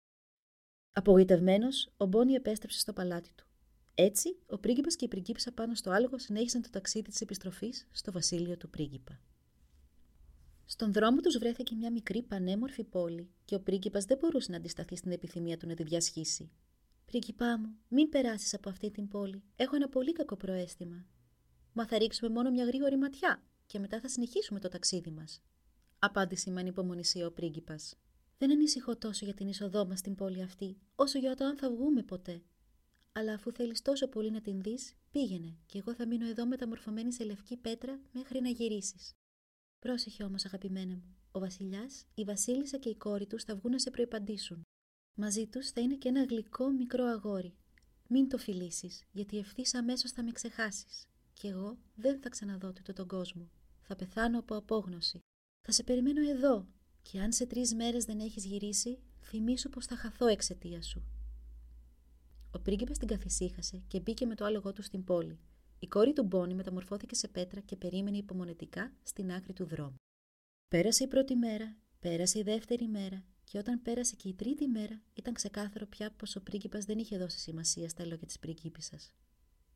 Απογοητευμένος, 0.92 1.90
ο 1.98 2.06
Μπόνι 2.06 2.34
επέστρεψε 2.34 2.80
στο 2.80 2.94
παλάτι 2.94 3.34
του. 3.36 3.46
Έτσι, 3.96 4.38
ο 4.48 4.58
πρίγκιπας 4.58 4.96
και 4.96 5.06
η 5.06 5.08
πριγκίπισσα 5.08 5.52
πάνω 5.52 5.76
στο 5.76 5.92
άλογο 5.92 6.18
συνέχισαν 6.18 6.62
το 6.62 6.70
ταξίδι 6.72 7.10
της 7.10 7.22
επιστροφής 7.22 7.88
στο 7.92 8.12
βασίλειο 8.12 8.58
του 8.58 8.70
πρίγκιπα. 8.70 9.20
Στον 10.66 10.94
δρόμο 10.94 11.22
τους 11.22 11.38
βρέθηκε 11.38 11.76
μια 11.76 11.92
μικρή 11.92 12.22
πανέμορφη 12.22 12.84
πόλη 12.84 13.30
και 13.46 13.56
ο 13.56 13.60
πρίγκιπας 13.60 14.06
δεν 14.06 14.18
μπορούσε 14.18 14.52
να 14.52 14.58
αντισταθεί 14.58 14.96
στην 14.96 15.12
επιθυμία 15.12 15.58
του 15.58 15.68
να 15.68 15.74
τη 15.74 15.84
διασχίσει. 15.84 16.52
Πρίγκιπά 17.12 17.58
μου, 17.60 17.78
μην 17.88 18.10
περάσεις 18.10 18.54
από 18.54 18.70
αυτή 18.70 18.92
την 18.92 19.08
πόλη. 19.08 19.44
Έχω 19.56 19.76
ένα 19.76 19.90
πολύ 19.90 20.12
κακό 20.12 20.36
προέστημα. 20.36 21.06
Μα 21.74 21.88
θα 21.88 21.98
ρίξουμε 21.98 22.30
μόνο 22.32 22.52
μια 22.52 22.66
γρήγορη 22.66 22.98
ματιά 22.98 23.44
και 23.66 23.80
μετά 23.80 24.00
θα 24.00 24.08
συνεχίσουμε 24.08 24.60
το 24.60 24.68
ταξίδι 24.68 25.12
μας. 25.12 25.42
Απάντησε 26.00 26.52
με 26.52 26.60
ανυπομονησία 26.60 27.28
ο 27.28 27.32
πρίγκιπας. 27.32 27.96
Δεν 28.38 28.52
ανησυχώ 28.52 28.98
τόσο 28.98 29.26
για 29.26 29.34
την 29.34 29.48
είσοδό 29.48 29.86
μας 29.86 30.00
στην 30.00 30.16
πόλη 30.16 30.42
αυτή, 30.42 30.78
όσο 30.96 31.20
για 31.20 31.36
το 31.36 31.46
αν 31.46 31.58
θα 31.58 31.70
βγούμε 31.70 32.04
ποτέ. 32.04 32.42
Αλλά 33.12 33.34
αφού 33.34 33.52
θέλεις 33.52 33.82
τόσο 33.82 34.08
πολύ 34.08 34.32
να 34.32 34.42
την 34.42 34.62
δεις, 34.62 34.94
πήγαινε 35.12 35.58
και 35.66 35.78
εγώ 35.78 35.94
θα 35.94 36.08
μείνω 36.08 36.28
εδώ 36.28 36.46
μεταμορφωμένη 36.46 37.14
σε 37.14 37.24
λευκή 37.24 37.58
πέτρα 37.58 38.00
μέχρι 38.12 38.42
να 38.42 38.50
γυρίσεις. 38.50 39.14
Πρόσεχε 39.80 40.24
όμως, 40.24 40.46
αγαπημένα 40.46 40.96
μου. 40.96 41.16
Ο 41.32 41.40
Βασιλιάς, 41.40 42.06
η 42.16 42.24
Βασίλισσα 42.24 42.78
και 42.78 42.90
η 42.90 42.96
κόρη 42.96 43.28
τους 43.28 43.44
θα 43.44 43.56
βγουν 43.56 43.72
να 43.72 43.80
σε 43.80 43.92
προπαντήσουν. 43.92 44.67
Μαζί 45.20 45.48
τους 45.48 45.70
θα 45.70 45.82
είναι 45.82 45.96
και 45.96 46.08
ένα 46.08 46.24
γλυκό 46.24 46.72
μικρό 46.72 47.06
αγόρι. 47.06 47.54
Μην 48.08 48.30
το 48.30 48.38
φιλήσεις, 48.38 49.04
γιατί 49.12 49.38
ευθύς 49.38 49.74
αμέσως 49.74 50.12
θα 50.12 50.24
με 50.24 50.32
ξεχάσεις. 50.32 51.08
Κι 51.34 51.48
εγώ 51.48 51.78
δεν 51.96 52.20
θα 52.20 52.30
ξαναδώ 52.30 52.74
τούτο 52.74 52.94
τον 52.94 53.08
κόσμο. 53.08 53.50
Θα 53.82 53.96
πεθάνω 53.96 54.40
από 54.40 54.56
απόγνωση. 54.56 55.20
Θα 55.62 55.72
σε 55.72 55.84
περιμένω 55.84 56.30
εδώ, 56.30 56.68
και 57.02 57.20
αν 57.20 57.32
σε 57.32 57.46
τρεις 57.46 57.74
μέρες 57.74 58.06
δεν 58.06 58.20
έχεις 58.20 58.46
γυρίσει, 58.46 59.00
θυμίσου 59.22 59.70
πως 59.70 59.86
θα 59.86 59.96
χαθώ 59.96 60.28
εξαιτίας 60.28 60.88
σου. 60.88 61.04
Ο 62.52 62.60
πρίγκιπας 62.60 62.98
την 62.98 63.08
καθησύχασε 63.08 63.84
και 63.88 64.00
μπήκε 64.00 64.26
με 64.26 64.36
το 64.36 64.46
άλογο 64.46 64.74
του 64.74 64.82
στην 64.82 65.04
πόλη. 65.04 65.40
Η 65.80 65.88
κόρη 65.88 66.14
του 66.14 66.24
Μπόνι 66.24 66.54
μεταμορφώθηκε 66.54 67.16
σε 67.16 67.28
πέτρα 67.28 67.60
και 67.60 67.76
περίμενε 67.76 68.18
υπομονετικά 68.18 68.94
στην 69.04 69.32
άκρη 69.32 69.54
του 69.54 69.66
δρόμου. 69.66 69.96
Πέρασε 70.68 71.04
η 71.04 71.08
πρώτη 71.08 71.36
μέρα, 71.36 71.78
πέρασε 72.00 72.40
η 72.40 72.44
δεύτερη 72.44 72.88
μέρα 72.88 73.26
και 73.50 73.58
όταν 73.58 73.82
πέρασε 73.82 74.16
και 74.16 74.28
η 74.28 74.34
τρίτη 74.34 74.68
μέρα 74.68 75.02
ήταν 75.14 75.34
ξεκάθαρο 75.34 75.86
πια 75.86 76.12
πως 76.12 76.36
ο 76.36 76.42
πρίγκιπας 76.42 76.86
δεν 76.86 76.98
είχε 76.98 77.18
δώσει 77.18 77.40
σημασία 77.40 77.90
στα 77.90 78.06
λόγια 78.06 78.28
της 78.28 78.40
πριγκίπισσας. 78.40 79.14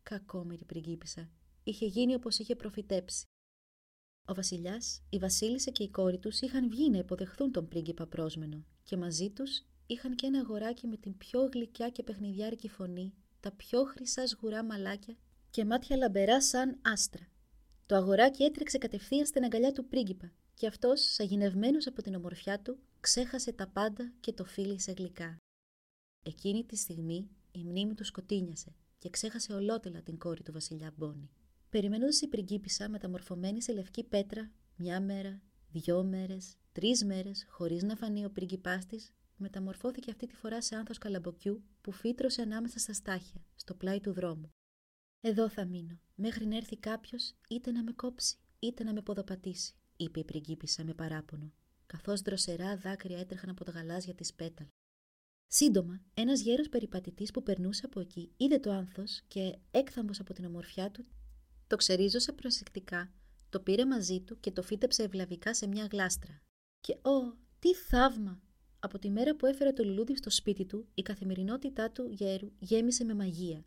Κακόμερη 0.04 0.66
πριγκίπισσα. 0.66 1.30
Είχε 1.64 1.86
γίνει 1.86 2.14
όπως 2.14 2.40
είχε 2.40 2.56
προφητέψει. 2.56 3.26
Ο 4.26 4.34
βασιλιάς, 4.34 5.02
η 5.10 5.18
βασίλισσα 5.18 5.72
και 5.72 5.84
η 5.84 5.90
κόρη 5.90 6.18
τους 6.20 6.40
είχαν 6.40 6.70
βγει 6.70 6.90
να 6.90 6.98
υποδεχθούν 6.98 7.52
τον 7.52 7.68
πρίγκιπα 7.68 8.08
πρόσμενο 8.08 8.66
και 8.84 8.98
μαζί 8.98 9.30
τους 9.30 9.66
είχαν 9.88 10.16
και 10.16 10.26
ένα 10.26 10.40
αγοράκι 10.40 10.88
με 10.88 10.98
την 10.98 11.18
πιο 11.18 11.50
γλυκιά 11.54 11.90
και 11.90 12.04
παιχνιδιάρικη 12.04 12.70
φωνή 12.70 13.14
τα 13.40 13.52
πιο 13.52 13.84
χρυσά 13.84 14.28
σγουρά 14.28 14.64
μαλάκια 14.64 15.18
και 15.50 15.66
μάτια 15.66 15.98
λαμπερά 15.98 16.42
σαν 16.42 16.80
άστρα. 16.82 17.28
Το 17.86 17.96
αγοράκι 17.96 18.44
έτρεξε 18.44 18.78
κατευθείαν 18.78 19.26
στην 19.26 19.44
αγκαλιά 19.44 19.72
του 19.72 19.88
πρίγκιπα 19.88 20.32
και 20.54 20.68
αυτός, 20.68 21.02
σαγηνευμένος 21.02 21.88
από 21.88 22.02
την 22.02 22.16
ομορφιά 22.16 22.60
του, 22.60 22.80
ξέχασε 23.02 23.52
τα 23.52 23.68
πάντα 23.68 24.14
και 24.20 24.34
το 24.34 24.46
φίλησε 24.46 24.92
γλυκά. 24.92 25.38
Εκείνη 26.24 26.66
τη 26.66 26.76
στιγμή 26.76 27.30
η 27.52 27.64
μνήμη 27.64 27.94
του 27.94 28.04
σκοτίνιασε 28.04 28.76
και 28.98 29.10
ξέχασε 29.10 29.54
ολότελα 29.54 30.02
την 30.02 30.18
κόρη 30.18 30.44
του 30.44 30.52
βασιλιά 30.52 30.94
Μπόνι. 30.98 31.30
Περιμένοντας 31.70 32.22
η 32.22 32.28
πριγκίπισσα 32.28 32.90
μεταμορφωμένη 32.90 33.62
σε 33.62 33.74
λευκή 33.74 34.04
πέτρα, 34.04 34.52
μια 34.76 35.02
μέρα, 35.02 35.42
δυο 35.72 36.04
μέρες, 36.04 36.58
τρεις 36.72 37.06
μέρες, 37.06 37.46
χωρίς 37.50 37.84
να 37.84 37.96
φανεί 37.96 38.26
ο 38.26 38.32
πριγκιπάς 38.32 38.86
της, 38.86 39.14
μεταμορφώθηκε 39.36 40.12
αυτή 40.12 40.28
τη 40.28 40.36
φορά 40.36 40.62
σε 40.62 40.76
άνθος 40.76 40.98
καλαμποκιού 40.98 41.64
που 41.82 41.92
φύτρωσε 41.92 42.42
ανάμεσα 42.42 42.80
στα 42.80 42.94
στάχια, 42.94 43.46
στο 43.56 43.74
πλάι 43.74 44.00
του 44.00 44.14
δρόμου. 44.14 44.50
Εδώ 45.22 45.50
θα 45.50 45.66
μείνω, 45.66 46.00
μέχρι 46.16 46.46
να 46.46 46.56
έρθει 46.56 46.78
κάποιος 46.78 47.34
είτε 47.50 47.72
να 47.72 47.84
με 47.84 47.92
κόψει, 47.92 48.38
είτε 48.60 48.84
να 48.84 48.94
με 48.94 49.02
ποδοπατήσει, 49.02 49.74
είπε 49.98 50.20
η 50.20 50.24
πριγκίπισσα 50.24 50.84
με 50.84 50.94
παράπονο, 50.94 51.54
καθώς 51.92 52.22
δροσερά 52.22 52.78
δάκρυα 52.78 53.20
έτρεχαν 53.20 53.50
από 53.50 53.64
τα 53.64 53.72
γαλάζια 53.72 54.14
της 54.14 54.34
πέταλ. 54.34 54.66
Σύντομα, 55.48 56.02
ένας 56.14 56.42
γέρος 56.42 56.70
περιπατητής 56.70 57.32
που 57.32 57.44
περνούσε 57.44 57.86
από 57.86 58.00
εκεί 58.00 58.32
είδε 58.38 58.60
το 58.60 58.72
άνθος 58.72 59.22
και, 59.28 59.58
έκθαμπο 59.72 60.12
από 60.20 60.34
την 60.34 60.46
ομορφιά 60.46 60.92
του, 60.92 61.06
το 61.68 61.76
ξερίζωσε 61.76 62.32
προσεκτικά, 62.32 63.14
το 63.50 63.60
πήρε 63.60 63.86
μαζί 63.86 64.22
του 64.22 64.40
και 64.40 64.52
το 64.52 64.62
φύτεψε 64.62 65.04
ευλαβικά 65.04 65.54
σε 65.54 65.68
μια 65.68 65.88
γλάστρα. 65.92 66.42
Και 66.80 66.94
«Ω, 66.94 67.38
τι 67.60 67.76
θαύμα!» 67.76 68.42
Από 68.80 69.00
τη 69.00 69.10
μέρα 69.10 69.36
που 69.36 69.46
έφερε 69.46 69.72
το 69.74 69.84
λουλούδι 69.84 70.16
στο 70.16 70.30
σπίτι 70.30 70.66
του, 70.66 70.88
η 70.94 71.02
καθημερινότητά 71.02 71.92
του 71.92 72.10
γέρου 72.12 72.52
γέμισε 72.60 73.04
με 73.04 73.14
μαγεία. 73.14 73.66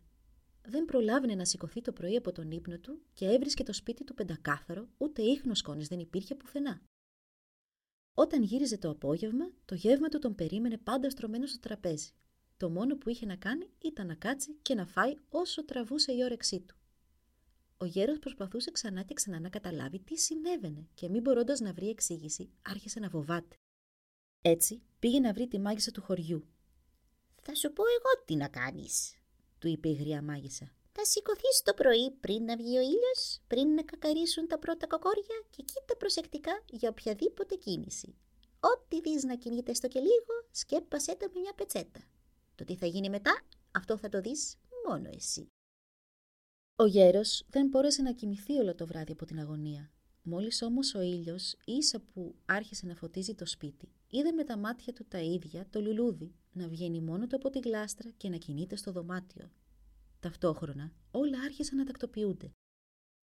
Δεν 0.61 0.85
προλάβαινε 0.85 1.35
να 1.35 1.45
σηκωθεί 1.45 1.81
το 1.81 1.91
πρωί 1.91 2.15
από 2.15 2.31
τον 2.31 2.51
ύπνο 2.51 2.77
του 2.79 3.01
και 3.13 3.25
έβρισκε 3.25 3.63
το 3.63 3.73
σπίτι 3.73 4.03
του 4.03 4.13
πεντακάθαρο, 4.13 4.87
ούτε 4.97 5.21
ίχνος 5.21 5.57
σκόνης 5.57 5.87
δεν 5.87 5.99
υπήρχε 5.99 6.35
πουθενά. 6.35 6.81
Όταν 8.17 8.43
γύριζε 8.43 8.77
το 8.77 8.89
απόγευμα, 8.89 9.51
το 9.65 9.75
γεύμα 9.75 10.09
του 10.09 10.19
τον 10.19 10.35
περίμενε 10.35 10.77
πάντα 10.77 11.09
στρωμένο 11.09 11.45
στο 11.45 11.59
τραπέζι. 11.59 12.09
Το 12.57 12.69
μόνο 12.69 12.97
που 12.97 13.09
είχε 13.09 13.25
να 13.25 13.35
κάνει 13.35 13.69
ήταν 13.81 14.07
να 14.07 14.15
κάτσει 14.15 14.53
και 14.61 14.75
να 14.75 14.85
φάει 14.85 15.13
όσο 15.29 15.65
τραβούσε 15.65 16.13
η 16.13 16.23
όρεξή 16.23 16.59
του. 16.59 16.75
Ο 17.77 17.85
γέρος 17.85 18.19
προσπαθούσε 18.19 18.71
ξανά 18.71 19.03
και 19.03 19.13
ξανά 19.13 19.39
να 19.39 19.49
καταλάβει 19.49 19.99
τι 19.99 20.17
συνέβαινε 20.17 20.87
και 20.93 21.09
μην 21.09 21.21
μπορώντας 21.21 21.59
να 21.59 21.73
βρει 21.73 21.89
εξήγηση, 21.89 22.49
άρχισε 22.61 22.99
να 22.99 23.09
φοβάται. 23.09 23.55
Έτσι 24.41 24.81
πήγε 24.99 25.19
να 25.19 25.33
βρει 25.33 25.47
τη 25.47 25.59
μάγισσα 25.59 25.91
του 25.91 26.01
χωριού. 26.01 26.47
Θα 27.41 27.55
σου 27.55 27.73
πω 27.73 27.83
εγώ 27.83 28.23
τι 28.25 28.35
να 28.35 28.47
κάνεις, 28.47 29.19
του 29.59 29.67
είπε 29.67 29.89
η 29.89 29.93
γριά 29.93 30.21
μάγισσα. 30.21 30.75
Θα 30.97 31.05
σηκωθείς 31.05 31.61
το 31.63 31.73
πρωί 31.73 32.11
πριν 32.11 32.43
να 32.43 32.55
βγει 32.55 32.77
ο 32.77 32.81
ήλιος, 32.81 33.39
πριν 33.47 33.73
να 33.73 33.83
κακαρίσουν 33.83 34.47
τα 34.47 34.59
πρώτα 34.59 34.87
κοκόρια 34.87 35.37
και 35.49 35.63
κοίτα 35.63 35.95
προσεκτικά 35.97 36.63
για 36.69 36.89
οποιαδήποτε 36.89 37.55
κίνηση. 37.55 38.15
Ό,τι 38.59 39.01
δεις 39.01 39.23
να 39.23 39.35
κινείται 39.35 39.73
στο 39.73 39.87
και 39.87 39.99
λίγο, 39.99 40.33
σκέπασέ 40.51 41.15
το 41.15 41.29
με 41.33 41.39
μια 41.39 41.53
πετσέτα. 41.53 41.99
Το 42.55 42.63
τι 42.63 42.75
θα 42.75 42.85
γίνει 42.85 43.09
μετά, 43.09 43.41
αυτό 43.71 43.97
θα 43.97 44.09
το 44.09 44.21
δεις 44.21 44.57
μόνο 44.87 45.09
εσύ. 45.15 45.47
Ο 46.75 46.85
γέρος 46.85 47.45
δεν 47.49 47.67
μπόρεσε 47.67 48.01
να 48.01 48.11
κοιμηθεί 48.11 48.57
όλο 48.57 48.75
το 48.75 48.85
βράδυ 48.85 49.11
από 49.11 49.25
την 49.25 49.39
αγωνία. 49.39 49.91
Μόλις 50.21 50.61
όμως 50.61 50.93
ο 50.93 51.01
ήλιος, 51.01 51.55
ίσα 51.65 51.99
που 51.99 52.35
άρχισε 52.45 52.85
να 52.85 52.95
φωτίζει 52.95 53.35
το 53.35 53.45
σπίτι, 53.45 53.89
είδε 54.09 54.31
με 54.31 54.43
τα 54.43 54.57
μάτια 54.57 54.93
του 54.93 55.05
τα 55.07 55.19
ίδια 55.19 55.67
το 55.69 55.81
λουλούδι 55.81 56.35
να 56.51 56.67
βγαίνει 56.67 57.01
μόνο 57.01 57.27
του 57.27 57.35
από 57.35 57.49
τη 57.49 57.59
γλάστρα 57.59 58.09
και 58.17 58.29
να 58.29 58.37
κινείται 58.37 58.75
στο 58.75 58.91
δωμάτιο. 58.91 59.51
Ταυτόχρονα 60.25 60.91
όλα 61.11 61.39
άρχισαν 61.39 61.77
να 61.77 61.85
τακτοποιούνται. 61.85 62.51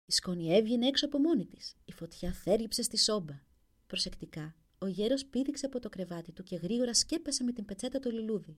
Η 0.06 0.12
σκόνη 0.12 0.56
έβγαινε 0.56 0.88
έξω 0.88 1.06
από 1.06 1.20
μόνη 1.20 1.46
της. 1.46 1.76
Η 1.86 1.92
φωτιά 1.92 2.34
θέριψε 2.34 2.82
στη 2.82 2.98
σόμπα. 2.98 3.40
Προσεκτικά, 3.88 4.56
ο 4.78 4.88
γέρος 4.88 5.26
πήδηξε 5.26 5.66
από 5.66 5.80
το 5.80 5.90
κρεβάτι 5.90 6.32
του 6.32 6.44
και 6.44 6.56
γρήγορα 6.56 6.94
σκέπασε 6.94 7.44
με 7.44 7.52
την 7.52 7.66
πετσέτα 7.66 8.00
το 8.00 8.12
λουλούδι. 8.12 8.58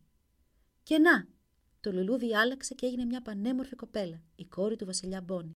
Και 0.84 0.98
να! 0.98 1.28
Το 1.80 1.91
λουλούδι 1.91 2.36
άλλαξε 2.36 2.74
και 2.74 2.86
έγινε 2.86 3.06
μια 3.06 3.22
πανέμορφη 3.22 3.76
κοπέλα, 3.76 4.24
η 4.36 4.46
κόρη 4.46 4.76
του 4.76 4.86
βασιλιά 4.86 5.22
Μπόνι. 5.22 5.52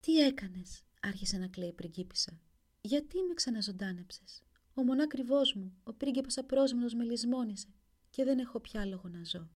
Τι 0.00 0.20
έκανες, 0.20 0.82
άρχισε 1.00 1.38
να 1.38 1.48
κλαίει 1.48 1.68
η 1.68 1.72
πριγκίπισσα. 1.72 2.40
Γιατί 2.80 3.22
με 3.22 3.34
ξαναζωντάνεψες; 3.34 4.42
Ο 4.74 4.82
μονάκριβός 4.82 5.54
μου, 5.54 5.76
ο 5.82 5.92
πρίγκιπας 5.92 6.38
απρόσμενος 6.38 6.94
με 6.94 7.04
λησμόνισε 7.04 7.68
και 8.10 8.24
δεν 8.24 8.38
έχω 8.38 8.60
πια 8.60 8.86
λόγο 8.86 9.08
να 9.08 9.24
ζω. 9.24 9.50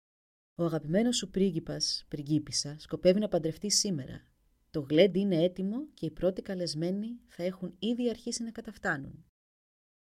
Ο 0.60 0.64
αγαπημένος 0.64 1.18
σου 1.18 1.30
πρίγκιπας, 1.30 2.06
πριγκίπισσα, 2.08 2.76
σκοπεύει 2.80 3.20
να 3.20 3.28
παντρευτεί 3.28 3.72
σήμερα. 3.72 4.28
Το 4.70 4.80
γλέντι 4.80 5.20
είναι 5.20 5.44
έτοιμο 5.44 5.88
και 5.94 6.06
οι 6.06 6.12
πρώτοι 6.12 6.42
καλεσμένοι 6.42 7.20
θα 7.28 7.44
έχουν 7.44 7.76
ήδη 7.80 8.10
αρχίσει 8.10 8.44
να 8.44 8.52
καταφτάνουν. 8.52 9.26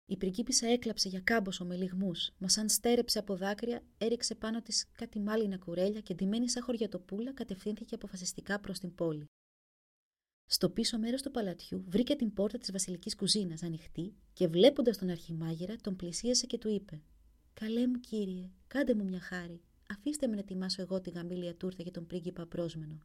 Η 0.06 0.18
πριγκίπισσα 0.18 0.68
έκλαψε 0.68 1.10
για 1.10 1.20
κάμποσο 1.20 1.66
με 1.66 1.76
λιγμούς, 1.76 2.32
μα 2.38 2.50
σαν 2.50 2.70
στέρεψε 2.70 3.20
από 3.20 3.36
δάκρυα, 3.36 3.84
έριξε 3.98 4.36
πάνω 4.36 4.62
της 4.62 4.90
κάτι 4.92 5.20
μάλινα 5.20 5.58
κουρέλια 5.58 6.02
και 6.02 6.14
ντυμένη 6.14 6.50
σαν 6.50 6.64
χωριατοπούλα 6.64 7.34
κατευθύνθηκε 7.34 7.96
αποφασιστικά 7.96 8.60
προς 8.60 8.80
την 8.80 8.96
πόλη. 8.96 9.26
Στο 10.46 10.70
πίσω 10.70 11.00
μέρος 11.00 11.22
του 11.22 11.32
παλατιού 11.32 11.84
βρήκε 11.88 12.16
την 12.16 12.34
πόρτα 12.34 12.58
της 12.58 12.72
βασιλικής 12.72 13.16
κουζίνας 13.16 13.64
ανοιχτή 13.64 14.16
και 14.34 14.48
βλέποντας 14.48 14.98
τον 14.98 15.10
αρχημάγειρα 15.10 15.76
τον 15.76 15.96
πλησίασε 15.96 16.46
και 16.46 16.58
του 16.58 16.70
είπε: 16.70 17.02
Καλέ 17.54 17.88
μου 17.88 18.00
κύριε, 18.00 18.52
κάντε 18.68 18.96
μου 18.96 19.04
μια 19.04 19.20
χάρη. 19.20 19.62
Αφήστε 19.90 20.28
με 20.28 20.34
να 20.34 20.40
ετοιμάσω 20.40 20.82
εγώ 20.82 21.02
τη 21.02 21.10
γαμήλια 21.10 21.56
τούρτα 21.56 21.84
για 21.84 21.92
τον 21.92 22.06
πρίγκιπα 22.06 22.46
πρόσμενο. 22.46 22.98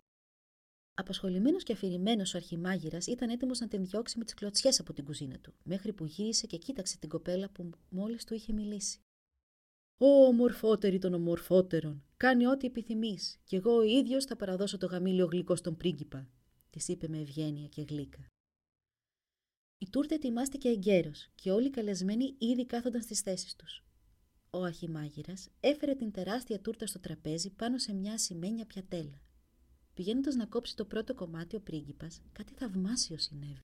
Απασχολημένο 0.95 1.59
και 1.59 1.73
αφηρημένος 1.73 2.35
ο 2.35 2.37
αρχημάγειρα 2.37 2.99
ήταν 3.09 3.31
έτοιμος 3.31 3.61
να 3.61 3.69
την 3.69 3.85
διώξει 3.85 4.19
με 4.19 4.25
τις 4.25 4.35
κλωτσιές 4.35 4.81
από 4.81 4.93
την 4.93 5.05
κουζίνα 5.05 5.39
του, 5.39 5.55
μέχρι 5.63 5.93
που 5.93 6.05
γύρισε 6.05 6.47
και 6.47 6.57
κοίταξε 6.57 6.99
την 6.99 7.09
κοπέλα 7.09 7.51
που 7.51 7.71
μόλις 7.89 8.25
του 8.25 8.35
είχε 8.35 8.53
μιλήσει. 8.53 8.99
Ω 9.99 10.27
ομορφότερη 10.27 10.99
των 10.99 11.15
ομορφότερων, 11.15 12.05
κάνει 12.17 12.47
ό,τι 12.47 12.67
επιθυμείς, 12.67 13.39
και 13.45 13.57
εγώ 13.57 13.77
ο 13.77 13.83
ίδιος 13.83 14.25
θα 14.25 14.37
παραδώσω 14.37 14.79
το 14.79 14.87
γαμήλιο 14.87 15.27
γλυκό 15.27 15.57
στον 15.57 15.77
πρίγκιπα, 15.77 16.29
της 16.71 16.89
είπε 16.89 17.09
με 17.09 17.19
ευγένεια 17.19 17.67
και 17.67 17.83
γλύκα. 17.83 18.27
Η 19.79 19.91
τούρτα 19.91 20.15
ετοιμάστηκε 20.15 20.69
εγκαίρως 20.69 21.29
και 21.35 21.51
όλοι 21.51 21.67
οι 21.67 21.71
καλεσμένοι 21.71 22.35
ήδη 22.39 22.67
κάθονταν 22.67 23.03
στις 23.03 23.21
θέσεις 23.21 23.57
τους. 23.57 23.85
Ο 24.53 24.65
αρχημάγειρα 24.65 25.35
έφερε 25.61 25.95
την 25.95 26.11
τεράστια 26.11 26.61
τούρτα 26.61 26.87
στο 26.87 26.99
τραπέζι 26.99 27.51
πάνω 27.51 27.79
σε 27.79 27.93
μια 27.93 28.13
ασημένια 28.13 28.67
πιατέλα. 28.67 29.23
Πηγαίνοντας 29.95 30.35
να 30.35 30.47
κόψει 30.47 30.77
το 30.77 30.85
πρώτο 30.85 31.15
κομμάτι 31.15 31.57
ο 31.57 31.61
πρίγκιπας, 31.61 32.21
κάτι 32.33 32.53
θαυμάσιο 32.55 33.19
συνέβη. 33.19 33.61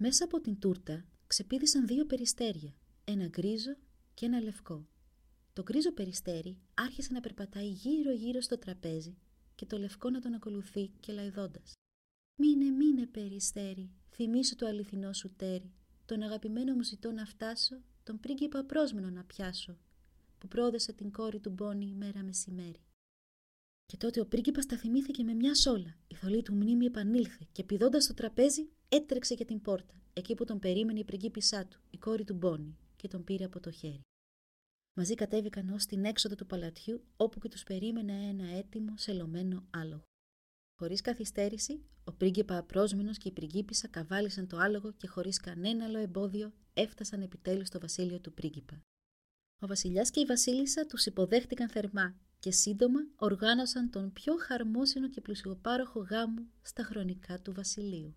Μέσα 0.00 0.24
από 0.24 0.40
την 0.40 0.58
τούρτα 0.58 1.04
ξεπίδησαν 1.26 1.86
δύο 1.86 2.06
περιστέρια, 2.06 2.74
ένα 3.04 3.26
γκρίζο 3.26 3.76
και 4.14 4.26
ένα 4.26 4.40
λευκό. 4.40 4.88
Το 5.52 5.62
γκρίζο 5.62 5.92
περιστέρι 5.92 6.58
άρχισε 6.74 7.12
να 7.12 7.20
περπατάει 7.20 7.68
γύρω-γύρω 7.68 8.40
στο 8.40 8.58
τραπέζι 8.58 9.16
και 9.54 9.66
το 9.66 9.78
λευκό 9.78 10.10
να 10.10 10.20
τον 10.20 10.34
ακολουθεί 10.34 10.88
και 11.00 11.12
λαϊδώντα. 11.12 11.62
Μείνε, 12.36 12.70
μείνε, 12.70 13.06
περιστέρι, 13.06 13.90
θυμίσου 14.10 14.56
το 14.56 14.66
αληθινό 14.66 15.12
σου 15.12 15.34
τέρι. 15.36 15.72
Τον 16.04 16.22
αγαπημένο 16.22 16.74
μου 16.74 16.82
ζητώ 16.82 17.10
να 17.12 17.26
φτάσω, 17.26 17.80
τον 18.04 18.20
πρίγκιπα 18.20 18.64
πρόσμενο 18.64 19.10
να 19.10 19.24
πιάσω, 19.24 19.78
που 20.38 20.48
πρόδεσε 20.48 20.92
την 20.92 21.12
κόρη 21.12 21.40
του 21.40 21.50
Μπόνι 21.50 21.86
ημέρα 21.86 22.22
μεσημέρι. 22.22 22.80
Και 23.86 23.96
τότε 23.96 24.20
ο 24.20 24.26
πρίγκιπας 24.26 24.66
τα 24.66 24.76
θυμήθηκε 24.76 25.22
με 25.22 25.34
μια 25.34 25.54
σόλα. 25.54 25.96
Η 26.06 26.14
θολή 26.14 26.42
του 26.42 26.54
μνήμη 26.54 26.84
επανήλθε 26.84 27.46
και 27.52 27.64
πηδώντας 27.64 28.06
το 28.06 28.14
τραπέζι 28.14 28.68
έτρεξε 28.88 29.34
για 29.34 29.44
την 29.44 29.60
πόρτα, 29.60 29.94
εκεί 30.12 30.34
που 30.34 30.44
τον 30.44 30.58
περίμενε 30.58 30.98
η 30.98 31.04
πριγκίπισά 31.04 31.66
του, 31.66 31.80
η 31.90 31.98
κόρη 31.98 32.24
του 32.24 32.34
Μπόνι, 32.34 32.76
και 32.96 33.08
τον 33.08 33.24
πήρε 33.24 33.44
από 33.44 33.60
το 33.60 33.70
χέρι. 33.70 34.00
Μαζί 34.96 35.14
κατέβηκαν 35.14 35.68
ως 35.68 35.86
την 35.86 36.04
έξοδο 36.04 36.34
του 36.34 36.46
παλατιού, 36.46 37.04
όπου 37.16 37.38
και 37.38 37.48
τους 37.48 37.62
περίμενε 37.62 38.28
ένα 38.28 38.48
έτοιμο, 38.48 38.94
σελωμένο 38.96 39.66
άλογο. 39.70 40.04
Χωρίς 40.76 41.00
καθυστέρηση, 41.00 41.84
ο 42.04 42.12
πρίγκιπα 42.12 42.56
απρόσμενο 42.56 43.12
και 43.12 43.28
η 43.28 43.32
πριγκίπισσα 43.32 43.88
καβάλισαν 43.88 44.46
το 44.46 44.56
άλογο 44.56 44.92
και 44.92 45.06
χωρίς 45.06 45.40
κανένα 45.40 45.84
άλλο 45.84 45.98
εμπόδιο 45.98 46.52
έφτασαν 46.74 47.22
επιτέλους 47.22 47.66
στο 47.66 47.80
βασίλειο 47.80 48.20
του 48.20 48.32
πρίγκιπα. 48.32 48.82
Ο 49.60 49.66
βασιλιάς 49.66 50.10
και 50.10 50.20
η 50.20 50.24
βασίλισσα 50.24 50.86
τους 50.86 51.06
υποδέχτηκαν 51.06 51.68
θερμά 51.68 52.14
και 52.38 52.50
σύντομα 52.50 53.00
οργάνωσαν 53.16 53.90
τον 53.90 54.12
πιο 54.12 54.34
χαρμόσυνο 54.38 55.08
και 55.08 55.20
πλουσιοπάροχο 55.20 56.00
γάμο 56.00 56.46
στα 56.62 56.82
χρονικά 56.82 57.40
του 57.40 57.52
βασιλείου. 57.52 58.14